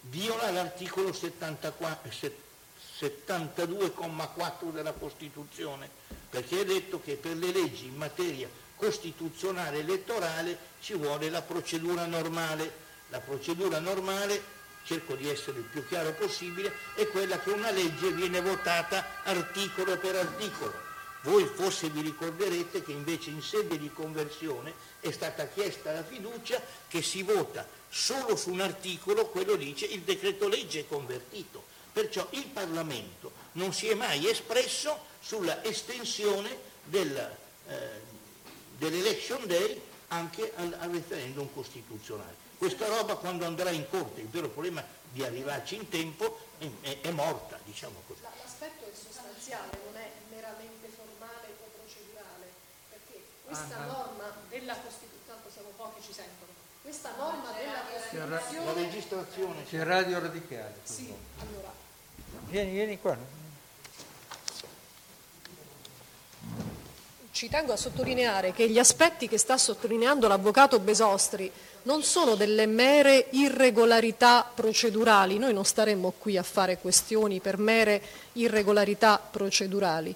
[0.00, 1.12] viola l'articolo
[3.02, 5.88] 72,4 della Costituzione,
[6.30, 12.06] perché è detto che per le leggi in materia costituzionale elettorale ci vuole la procedura
[12.06, 12.80] normale.
[13.08, 14.42] La procedura normale,
[14.84, 19.98] cerco di essere il più chiaro possibile, è quella che una legge viene votata articolo
[19.98, 20.90] per articolo
[21.22, 26.60] voi forse vi ricorderete che invece in sede di conversione è stata chiesta la fiducia
[26.88, 31.64] che si vota solo su un articolo, quello dice il decreto legge è convertito.
[31.92, 37.36] Perciò il Parlamento non si è mai espresso sulla estensione del,
[37.68, 38.00] eh,
[38.78, 42.34] dell'election day anche al, al, referendum costituzionale.
[42.58, 47.00] Questa roba quando andrà in corte, il vero problema di arrivarci in tempo, è, è,
[47.02, 48.20] è morta, diciamo così.
[48.22, 50.10] L'aspetto è sostanziale, non è
[53.52, 58.64] questa norma della Costituzione, tanto siamo pochi ci sentono, questa norma della Costituzione...
[58.64, 59.64] La registrazione.
[59.66, 60.80] C'è radio radicale.
[60.84, 61.70] Sì, allora,
[62.48, 63.16] Vieni, vieni qua.
[67.30, 71.50] Ci tengo a sottolineare che gli aspetti che sta sottolineando l'avvocato Besostri
[71.84, 78.00] non sono delle mere irregolarità procedurali, noi non staremmo qui a fare questioni per mere
[78.34, 80.14] irregolarità procedurali.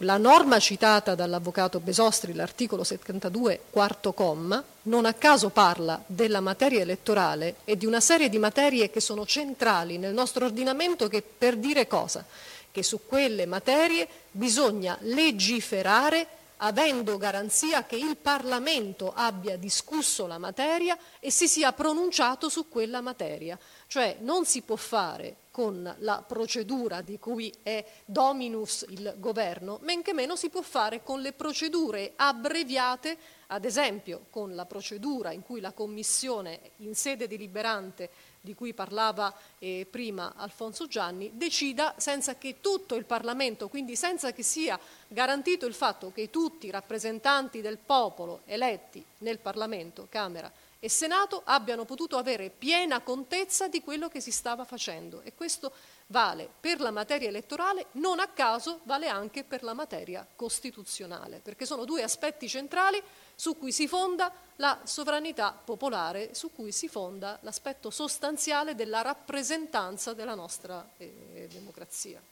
[0.00, 6.82] La norma citata dall'avvocato Besostri, l'articolo 72, quarto comma, non a caso parla della materia
[6.82, 11.56] elettorale e di una serie di materie che sono centrali nel nostro ordinamento che per
[11.56, 12.26] dire cosa?
[12.70, 16.26] Che su quelle materie bisogna legiferare
[16.58, 23.00] avendo garanzia che il Parlamento abbia discusso la materia e si sia pronunciato su quella
[23.00, 23.58] materia.
[23.86, 30.02] Cioè non si può fare con la procedura di cui è dominus il governo, men
[30.02, 35.40] che meno si può fare con le procedure abbreviate, ad esempio con la procedura in
[35.40, 38.10] cui la Commissione in sede deliberante
[38.42, 44.34] di cui parlava eh, prima Alfonso Gianni, decida senza che tutto il Parlamento, quindi senza
[44.34, 44.78] che sia
[45.08, 50.52] garantito il fatto che tutti i rappresentanti del popolo eletti nel Parlamento, Camera
[50.86, 55.72] e Senato abbiano potuto avere piena contezza di quello che si stava facendo e questo
[56.06, 61.66] vale per la materia elettorale, non a caso vale anche per la materia costituzionale, perché
[61.66, 63.02] sono due aspetti centrali
[63.34, 70.12] su cui si fonda la sovranità popolare, su cui si fonda l'aspetto sostanziale della rappresentanza
[70.12, 72.22] della nostra eh, democrazia.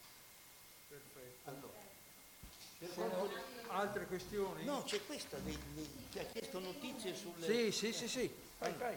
[0.88, 1.72] Perfetto.
[3.02, 4.64] Allora, altre questioni?
[4.64, 5.36] No, c'è questa,
[6.12, 7.46] che ha chiesto notizie sulle...
[7.46, 8.30] Sì, sì, sì, sì.
[8.58, 8.96] Vai, vai.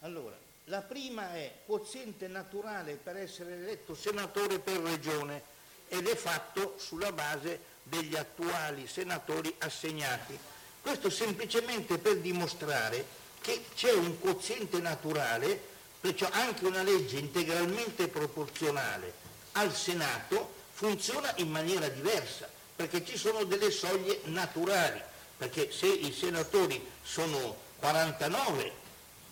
[0.00, 5.42] Allora, la prima è quoziente naturale per essere eletto senatore per regione
[5.88, 10.38] ed è fatto sulla base degli attuali senatori assegnati.
[10.80, 13.04] Questo semplicemente per dimostrare
[13.40, 15.58] che c'è un quoziente naturale,
[16.00, 19.12] perciò anche una legge integralmente proporzionale
[19.52, 22.48] al Senato funziona in maniera diversa
[22.78, 25.02] perché ci sono delle soglie naturali,
[25.36, 28.72] perché se i senatori sono 49,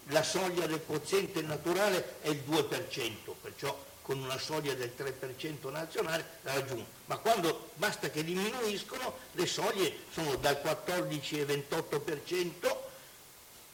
[0.06, 6.24] la soglia del quoziente naturale è il 2%, perciò con una soglia del 3% nazionale
[6.42, 6.86] la raggiungo.
[7.04, 12.76] Ma quando basta che diminuiscono, le soglie sono dal 14 e 28%,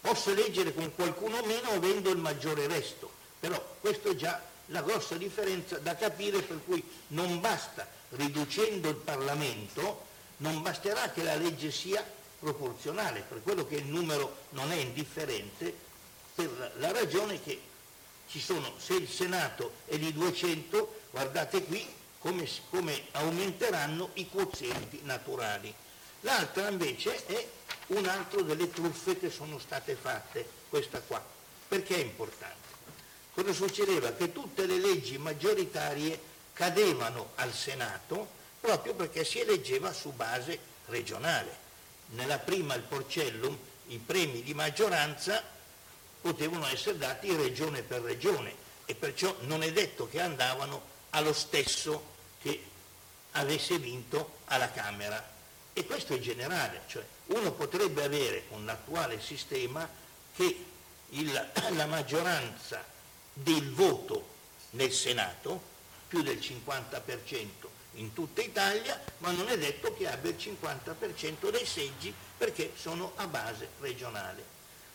[0.02, 3.10] posso eleggere con qualcuno meno avendo il maggiore resto,
[3.40, 8.96] però questo è già la grossa differenza da capire per cui non basta riducendo il
[8.96, 10.06] Parlamento,
[10.38, 12.04] non basterà che la legge sia
[12.38, 15.74] proporzionale, per quello che il numero non è indifferente,
[16.34, 17.60] per la ragione che
[18.28, 21.86] ci sono, se il Senato è di 200, guardate qui
[22.18, 25.72] come, come aumenteranno i quozienti naturali.
[26.20, 27.46] L'altra invece è
[27.88, 31.22] un altro delle truffe che sono state fatte, questa qua.
[31.68, 32.61] Perché è importante?
[33.34, 34.12] Cosa succedeva?
[34.12, 36.20] Che tutte le leggi maggioritarie
[36.52, 41.60] cadevano al Senato proprio perché si eleggeva su base regionale.
[42.10, 45.42] Nella prima il Porcellum i premi di maggioranza
[46.20, 48.54] potevano essere dati regione per regione
[48.84, 52.62] e perciò non è detto che andavano allo stesso che
[53.32, 55.30] avesse vinto alla Camera.
[55.72, 59.88] E questo è generale, cioè uno potrebbe avere con l'attuale sistema
[60.36, 60.64] che
[61.08, 62.91] il, la maggioranza
[63.32, 64.28] del voto
[64.70, 65.70] nel Senato
[66.08, 67.48] più del 50%
[67.96, 73.12] in tutta Italia, ma non è detto che abbia il 50% dei seggi perché sono
[73.16, 74.44] a base regionale.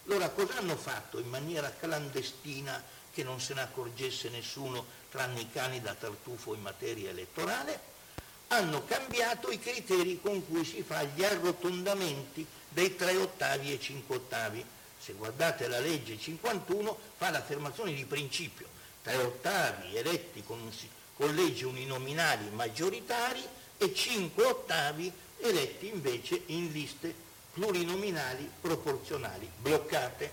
[0.05, 2.81] Allora cosa hanno fatto in maniera clandestina
[3.11, 7.95] che non se ne accorgesse nessuno tranne i cani da tartufo in materia elettorale?
[8.49, 14.15] Hanno cambiato i criteri con cui si fa gli arrotondamenti dei 3 ottavi e 5
[14.15, 14.65] ottavi.
[15.07, 18.67] Se guardate la legge 51 fa l'affermazione di principio,
[19.03, 20.69] 3 ottavi eletti con
[21.15, 23.41] collegi uninominali maggioritari
[23.77, 27.15] e 5 ottavi eletti invece in liste
[27.53, 30.29] plurinominali proporzionali bloccate.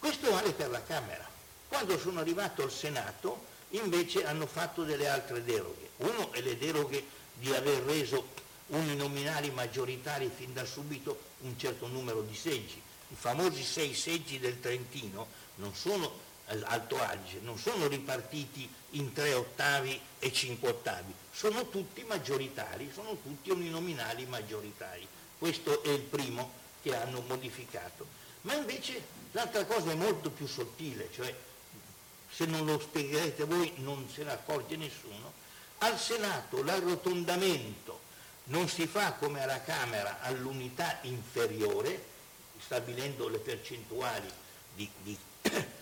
[0.00, 1.24] Questo vale per la Camera.
[1.68, 5.90] Quando sono arrivato al Senato invece hanno fatto delle altre deroghe.
[5.98, 7.04] Uno è le deroghe
[7.34, 8.30] di aver reso
[8.66, 12.86] uninominali maggioritari fin da subito un certo numero di seggi.
[13.10, 15.26] I famosi sei seggi del Trentino
[15.56, 16.26] non sono
[16.64, 23.18] Alto Adige, non sono ripartiti in tre ottavi e cinque ottavi, sono tutti maggioritari, sono
[23.22, 25.06] tutti uninominali maggioritari.
[25.38, 26.50] Questo è il primo
[26.82, 28.06] che hanno modificato.
[28.42, 29.02] Ma invece
[29.32, 31.34] l'altra cosa è molto più sottile, cioè
[32.30, 35.32] se non lo spiegherete voi non se ne accorge nessuno.
[35.78, 38.00] Al Senato l'arrotondamento
[38.44, 42.16] non si fa come alla Camera all'unità inferiore,
[42.68, 44.30] stabilendo le percentuali
[44.74, 45.18] di, di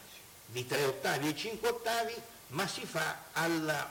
[0.47, 2.15] di 3 ottavi e 5 ottavi,
[2.49, 3.91] ma si fa alla,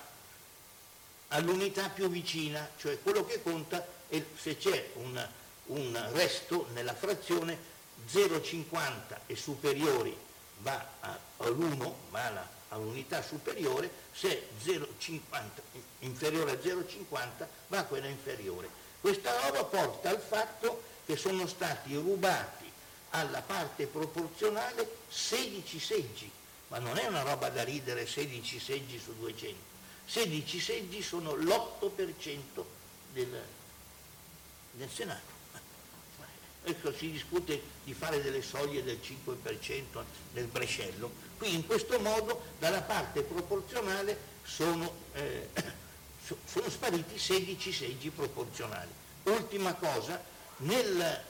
[1.29, 5.27] all'unità più vicina, cioè quello che conta è se c'è un,
[5.65, 7.73] un resto nella frazione
[8.09, 10.17] 0,50 e superiori
[10.59, 10.85] va
[11.37, 15.19] all'1, va alla, all'unità superiore, se 0,50
[15.99, 18.69] inferiore a 0,50 va a quella inferiore.
[19.01, 22.64] Questa roba porta al fatto che sono stati rubati
[23.15, 26.29] alla parte proporzionale 16 seggi,
[26.67, 29.55] ma non è una roba da ridere 16 seggi su 200,
[30.05, 32.63] 16 seggi sono l'8%
[33.13, 33.41] del,
[34.71, 35.33] del Senato.
[36.67, 41.11] Ecco, si discute di fare delle soglie del 5% nel Brescello.
[41.37, 45.49] Qui in questo modo dalla parte proporzionale sono, eh,
[46.43, 48.89] sono spariti 16 seggi proporzionali.
[49.25, 50.19] Ultima cosa,
[50.57, 51.21] nel,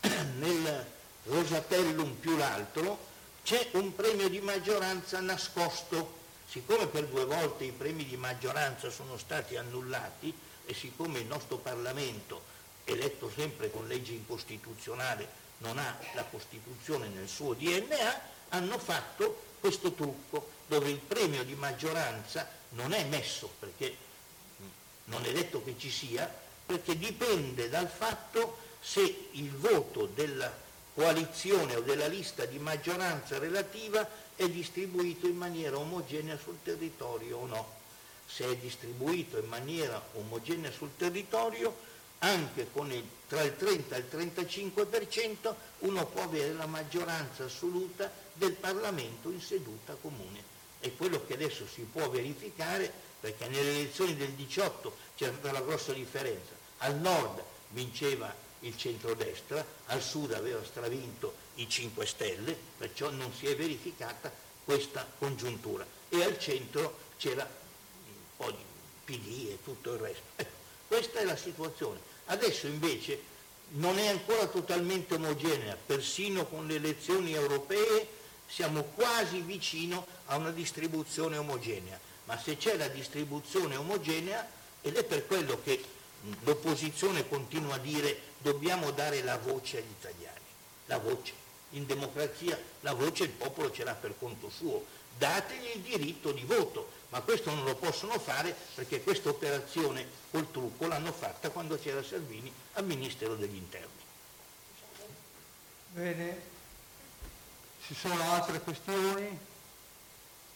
[0.38, 0.92] nel
[1.24, 6.22] Rosatellum più l'altro c'è un premio di maggioranza nascosto.
[6.46, 10.32] Siccome per due volte i premi di maggioranza sono stati annullati
[10.66, 12.52] e siccome il nostro Parlamento
[12.84, 18.20] eletto sempre con legge incostituzionale, non ha la Costituzione nel suo DNA,
[18.50, 23.96] hanno fatto questo trucco dove il premio di maggioranza non è messo perché
[25.04, 26.32] non è detto che ci sia,
[26.66, 30.52] perché dipende dal fatto se il voto della
[30.94, 37.46] coalizione o della lista di maggioranza relativa è distribuito in maniera omogenea sul territorio o
[37.46, 37.72] no.
[38.26, 44.08] Se è distribuito in maniera omogenea sul territorio, anche il, tra il 30 e il
[44.10, 50.52] 35% uno può avere la maggioranza assoluta del Parlamento in seduta comune.
[50.78, 52.90] È quello che adesso si può verificare
[53.20, 56.52] perché nelle elezioni del 18 c'era stata la grossa differenza.
[56.78, 58.34] Al nord vinceva
[58.64, 64.32] il centrodestra, al sud aveva stravinto i 5 Stelle, perciò non si è verificata
[64.64, 65.86] questa congiuntura.
[66.08, 68.64] E al centro c'era un po' di
[69.04, 70.22] PD e tutto il resto.
[70.36, 70.56] Ecco,
[70.88, 72.00] questa è la situazione.
[72.26, 73.32] Adesso invece
[73.72, 78.08] non è ancora totalmente omogenea, persino con le elezioni europee
[78.46, 84.48] siamo quasi vicino a una distribuzione omogenea, ma se c'è la distribuzione omogenea,
[84.82, 85.82] ed è per quello che
[86.42, 90.40] l'opposizione continua a dire dobbiamo dare la voce agli italiani,
[90.86, 91.32] la voce.
[91.70, 94.84] In democrazia la voce il popolo ce l'ha per conto suo,
[95.16, 100.50] dategli il diritto di voto, ma questo non lo possono fare perché questa operazione col
[100.50, 104.02] trucco l'hanno fatta quando c'era Salvini al Ministero degli Interni.
[105.90, 106.40] Bene,
[107.86, 109.38] ci sono altre questioni?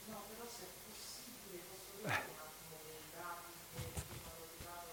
[0.07, 4.91] No, però se è possibile posso dire un attimo dei dati che hanno ridato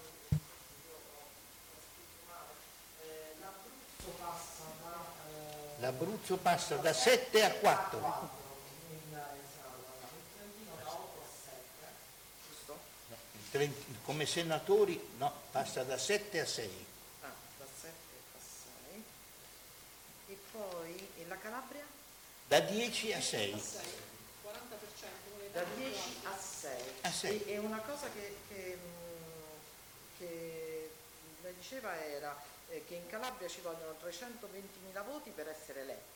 [3.41, 4.95] l'Abruzzo passa da...
[5.27, 5.66] Eh...
[5.79, 8.35] L'Abruzzo passa da 7 a 4.
[14.03, 16.85] come senatori no, passa da 7 a 6.
[17.21, 17.93] Ah, da 7
[18.35, 19.03] a 6.
[20.27, 21.85] E poi e la Calabria?
[22.47, 23.51] Da 10 a 6.
[23.53, 23.61] 40%.
[25.51, 26.81] Da 10 a 6.
[27.01, 27.43] A 6.
[27.43, 28.77] E, e, una cosa che, che,
[30.17, 30.91] che
[31.41, 36.15] lei diceva era eh, che in Calabria ci vogliono 320.000 voti per essere eletti.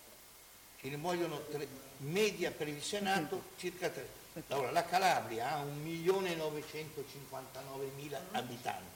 [0.79, 1.67] Ci ne vogliono tre,
[1.97, 4.19] media per il Senato circa 3.
[4.47, 8.89] Allora, la Calabria ha 1.959.000 abitanti,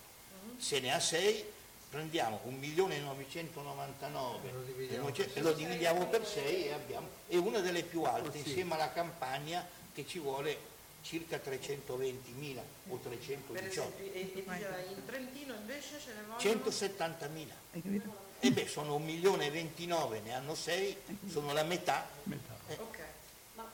[0.58, 1.54] se ne ha 6
[1.96, 8.74] prendiamo 1.999.000 e lo dividiamo per 6 e abbiamo, è una delle più alte insieme
[8.74, 10.74] alla Campania che ci vuole
[11.06, 12.60] circa 320.000
[12.90, 14.02] o 318.
[14.02, 14.44] e, e
[14.90, 16.66] in Trentino invece ce ne vogliono?
[16.66, 18.10] 170.000.
[18.40, 20.98] E beh, sono 1.029.000, ne hanno 6,
[21.30, 22.08] sono la metà.
[22.24, 22.58] metà.
[22.68, 22.78] Eh.
[22.80, 23.06] Okay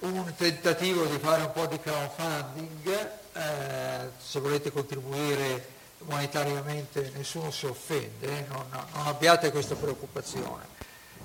[0.00, 7.66] un tentativo di fare un po' di crowdfunding, eh, se volete contribuire monetariamente nessuno si
[7.66, 10.64] offende, eh, non, non, abbiate questa preoccupazione.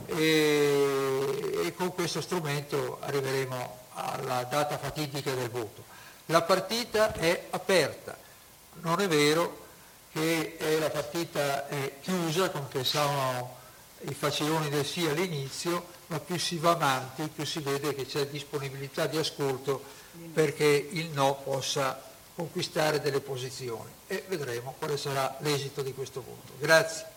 [0.07, 5.83] E, e con questo strumento arriveremo alla data fatidica del voto.
[6.27, 8.17] La partita è aperta,
[8.81, 9.59] non è vero
[10.11, 13.57] che la partita è chiusa, come pensavano
[14.01, 18.27] i faciloni del sì all'inizio, ma più si va avanti, più si vede che c'è
[18.27, 19.83] disponibilità di ascolto
[20.33, 22.01] perché il no possa
[22.35, 26.53] conquistare delle posizioni e vedremo quale sarà l'esito di questo voto.
[26.59, 27.10] Grazie.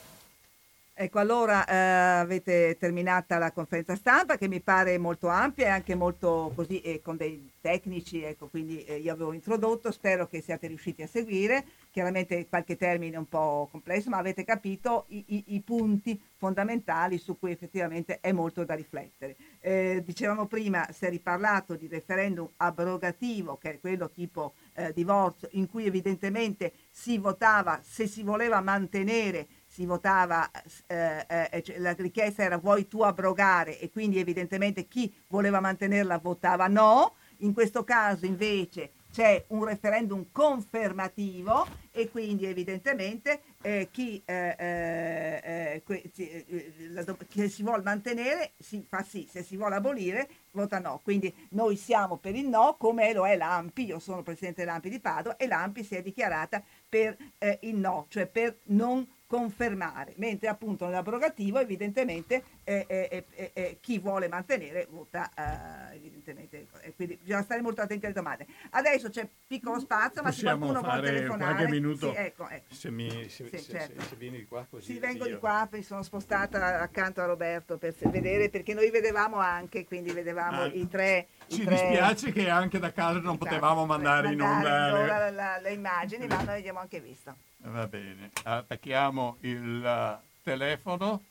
[0.96, 1.74] Ecco, allora eh,
[2.20, 7.00] avete terminata la conferenza stampa che mi pare molto ampia e anche molto così eh,
[7.02, 11.64] con dei tecnici, ecco, quindi eh, io avevo introdotto, spero che siate riusciti a seguire,
[11.90, 17.40] chiaramente qualche termine un po' complesso, ma avete capito i, i, i punti fondamentali su
[17.40, 19.34] cui effettivamente è molto da riflettere.
[19.58, 25.48] Eh, dicevamo prima, si è riparlato di referendum abrogativo, che è quello tipo eh, divorzio,
[25.52, 30.48] in cui evidentemente si votava se si voleva mantenere si votava,
[30.86, 33.80] eh, eh, cioè la richiesta era vuoi tu abrogare?
[33.80, 40.26] E quindi evidentemente chi voleva mantenerla votava no, in questo caso invece c'è un referendum
[40.30, 46.52] confermativo e quindi evidentemente eh, chi, eh, eh, eh
[46.90, 51.01] la, chi, si vuole mantenere si fa sì, se si vuole abolire vota no.
[51.02, 55.01] Quindi noi siamo per il no come lo è l'AMPI, io sono presidente dell'AMPI di
[55.01, 60.48] Padova e l'AMPI si è dichiarata per eh, il no, cioè per non confermare, mentre
[60.48, 67.42] appunto nell'abrogativo evidentemente eh, eh, eh, eh chi vuole mantenere vota eh, evidentemente, quindi bisogna
[67.42, 68.46] stare molto attenti alle domande.
[68.70, 71.55] Adesso c'è piccolo spazio, ma Possiamo se qualcuno vuole telefonare...
[71.55, 72.74] qualche minuto, sì, ecco, ecco.
[72.74, 74.02] Se, mi, se, sì, se, certo.
[74.02, 74.92] se, vieni di qua così...
[74.92, 75.34] Sì, vengo io.
[75.34, 80.12] di qua, mi sono spostata accanto a Roberto per vedere, perché noi vedevamo anche, quindi
[80.12, 81.28] vedevamo ah, i tre...
[81.46, 81.74] Ci i tre...
[81.74, 85.60] dispiace che anche da casa non esatto, potevamo mandare in onda le...
[85.62, 87.34] le immagini, ma noi abbiamo anche visto.
[87.66, 91.24] Va bene, attacchiamo il uh, telefono.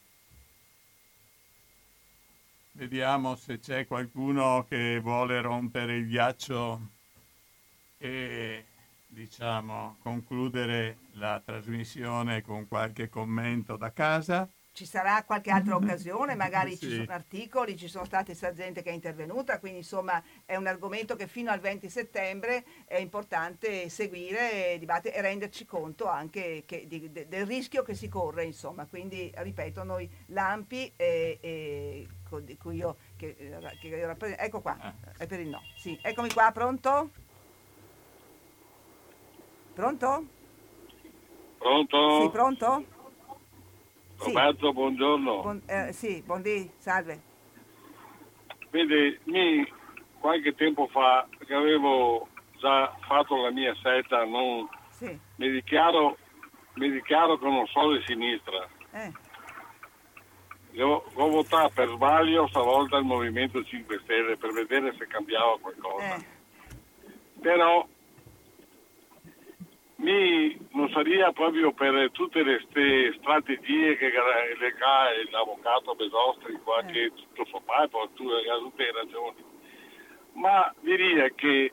[2.72, 6.90] Vediamo se c'è qualcuno che vuole rompere il ghiaccio
[8.00, 8.66] e
[9.06, 16.72] diciamo concludere la trasmissione con qualche commento da casa ci sarà qualche altra occasione, magari
[16.72, 16.90] sì.
[16.90, 21.16] ci sono articoli, ci sono stati gente che è intervenuta, quindi insomma è un argomento
[21.16, 27.12] che fino al 20 settembre è importante seguire e, e renderci conto anche che, di,
[27.12, 28.88] de, del rischio che si corre, insomma.
[28.88, 32.08] Quindi ripeto, noi l'AMPI e, e
[32.42, 34.94] di cui io che, che rappresento, ecco qua, ah.
[35.18, 35.62] è per il no.
[35.76, 37.12] Sì, eccomi qua, pronto?
[39.76, 40.26] Pronto?
[41.60, 42.22] Pronto?
[42.22, 42.93] Sì, pronto?
[44.18, 44.74] Roberto, sì.
[44.74, 45.42] buongiorno.
[45.42, 47.22] Buon, eh, sì, buondì, salve.
[48.70, 49.72] Vedi, mi,
[50.20, 52.28] qualche tempo fa che avevo
[52.60, 55.20] già fatto la mia scelta, non, sì.
[55.36, 56.18] mi, dichiaro,
[56.76, 58.68] mi dichiaro che non sono di sinistra.
[58.92, 59.12] Eh.
[60.72, 66.16] Io ho votato per sbaglio stavolta il Movimento 5 Stelle per vedere se cambiava qualcosa.
[66.16, 66.26] Eh.
[67.42, 67.86] Però
[70.04, 72.62] mi non sarebbe proprio per tutte le
[73.18, 74.76] strategie che le
[75.32, 76.92] l'avvocato Besostri qua eh.
[76.92, 79.44] che tutto sommato ha tutte le ragioni
[80.34, 81.72] ma direi che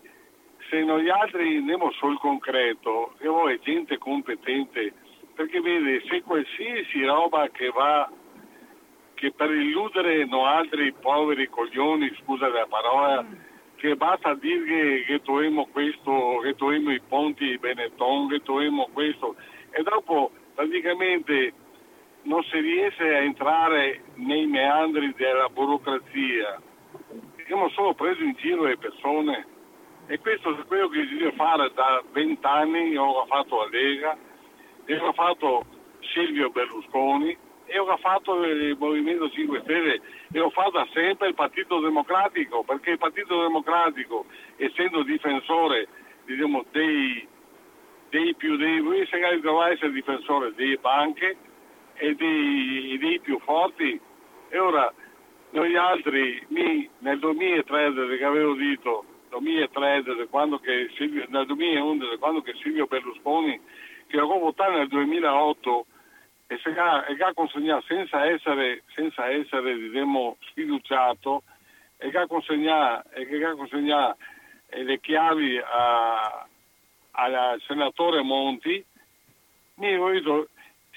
[0.69, 4.95] se noi altri andiamo sul concreto e voi gente competente
[5.35, 8.09] perché vede se qualsiasi roba che va
[9.15, 13.49] che per illudere noi altri poveri coglioni scusa la parola mm
[13.81, 19.37] che basta dire che troviamo questo, che troviamo i ponti di Benetton, che troviamo questo
[19.71, 21.55] e dopo praticamente
[22.25, 26.61] non si riesce a entrare nei meandri della burocrazia.
[27.41, 29.47] Abbiamo solo preso in giro le persone
[30.09, 34.19] e questo è quello che deve fare da vent'anni, ho fatto la Lega,
[35.01, 35.65] ho fatto
[36.13, 37.35] Silvio Berlusconi,
[37.71, 40.01] e ho fatto il Movimento 5 Stelle
[40.33, 44.27] e ho fatto sempre il Partito Democratico, perché il Partito Democratico,
[44.57, 45.87] essendo difensore
[46.25, 47.27] diciamo, dei,
[48.09, 51.37] dei, più deboli, se doveva essere difensore delle banche
[51.95, 54.01] e dei, dei più forti.
[54.49, 54.93] E ora
[55.53, 62.43] Noi altri, mi, nel 2013 che avevo detto, 2013, quando che Silvio, nel 2011, quando
[62.43, 63.61] che Silvio Berlusconi,
[64.09, 65.87] che ho votato nel 2008,
[66.51, 71.45] e se ha, e ha consegnato senza essere, senza essere diciamo, sfiduciato,
[71.97, 74.17] e ha consegnato, e ha consegnato
[74.71, 75.61] le chiavi
[77.13, 78.85] al senatore Monti,
[79.75, 80.49] mi ho detto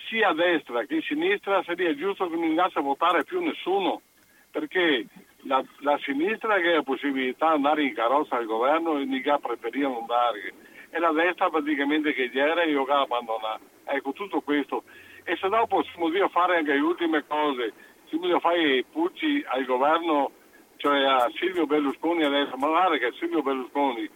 [0.08, 4.02] sia a destra che a sinistra sarebbe giusto che non andasse a votare più nessuno,
[4.50, 5.06] perché
[5.42, 9.38] la, la sinistra che ha la possibilità di andare in carrozza al governo e mica
[9.38, 10.52] preferivano andare,
[10.90, 13.70] e la destra praticamente che era io che abbandonato.
[13.86, 14.84] Ecco, tutto questo.
[15.24, 17.74] E se dopo si può fare anche le ultime cose,
[18.10, 20.32] si può fare i pucci al governo,
[20.78, 24.10] cioè a Silvio Berlusconi adesso, ma guarda che Silvio Berlusconi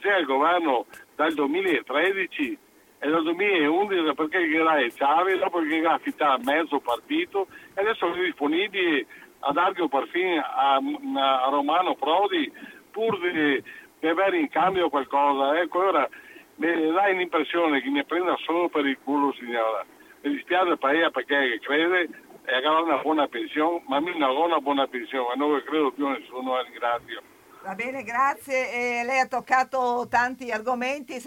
[0.00, 2.58] sia al governo dal 2013
[2.98, 8.06] e dal 2011 perché era il Ciavi, dopo che era affittato mezzo partito e adesso
[8.06, 9.06] sono disponibili
[9.40, 12.50] a dare un perfino a, a, Romano Prodi
[12.90, 13.62] pur di,
[14.00, 15.60] di, avere in cambio qualcosa.
[15.60, 16.08] Ecco, ora
[16.56, 19.84] mi dai l'impressione che mi prenda solo per il culo signora.
[20.26, 22.08] Mi dispiace per ella perché crede
[22.44, 26.60] e avrà una buona pensione, ma non ho una buona pensione, non credo più nessuno,
[26.62, 27.22] ringrazio.
[27.62, 29.00] Va bene, grazie.
[29.00, 31.20] Eh, lei ha toccato tanti argomenti,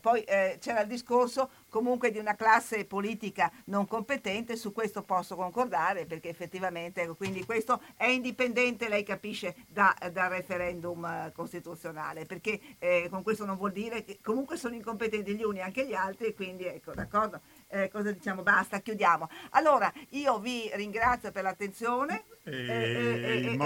[0.00, 5.36] poi eh, c'era il discorso comunque di una classe politica non competente, su questo posso
[5.36, 12.24] concordare perché effettivamente ecco, quindi questo è indipendente, lei capisce, da, dal referendum eh, costituzionale,
[12.24, 15.94] perché eh, con questo non vuol dire che comunque sono incompetenti gli uni anche gli
[15.94, 17.40] altri, quindi ecco, d'accordo?
[17.68, 18.42] Eh, cosa diciamo?
[18.42, 19.28] Basta, chiudiamo.
[19.50, 22.24] Allora, io vi ringrazio per l'attenzione.
[22.44, 23.56] E,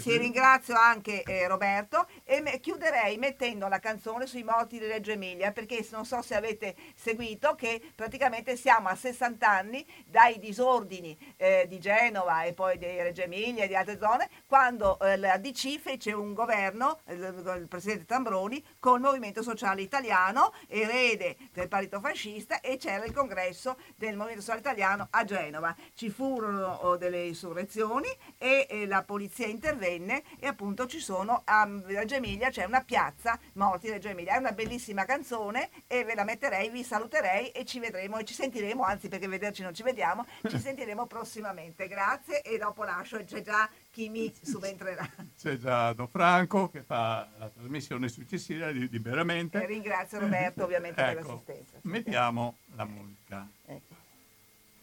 [0.00, 5.12] sì, ringrazio anche eh, Roberto e me, chiuderei mettendo la canzone sui morti di Reggio
[5.12, 11.16] Emilia perché non so se avete seguito che praticamente siamo a 60 anni dai disordini
[11.36, 15.38] eh, di Genova e poi di Reggio Emilia e di altre zone, quando eh, la
[15.38, 21.68] DC fece un governo, il, il presidente Tambroni, con il Movimento Sociale Italiano, erede del
[21.68, 25.76] partito fascista, e c'era il congresso del Movimento Sociale Italiano a Genova.
[25.94, 31.68] Ci furono oh, delle insurrezioni e, e la polizia intervenne e appunto ci sono a
[31.84, 34.34] Reggio Emilia c'è una piazza Morti Reggio Emilia.
[34.34, 38.34] È una bellissima canzone e ve la metterei, vi saluterei e ci vedremo e ci
[38.34, 41.86] sentiremo, anzi perché vederci non ci vediamo, ci sentiremo prossimamente.
[41.86, 45.08] Grazie e dopo lascio, c'è già chi mi subentrerà.
[45.36, 49.62] C'è già Don Franco che fa la trasmissione successiva liberamente.
[49.62, 51.78] E ringrazio Roberto ovviamente ecco, per l'assistenza.
[51.82, 53.48] Mettiamo la musica.
[53.66, 53.99] Ecco.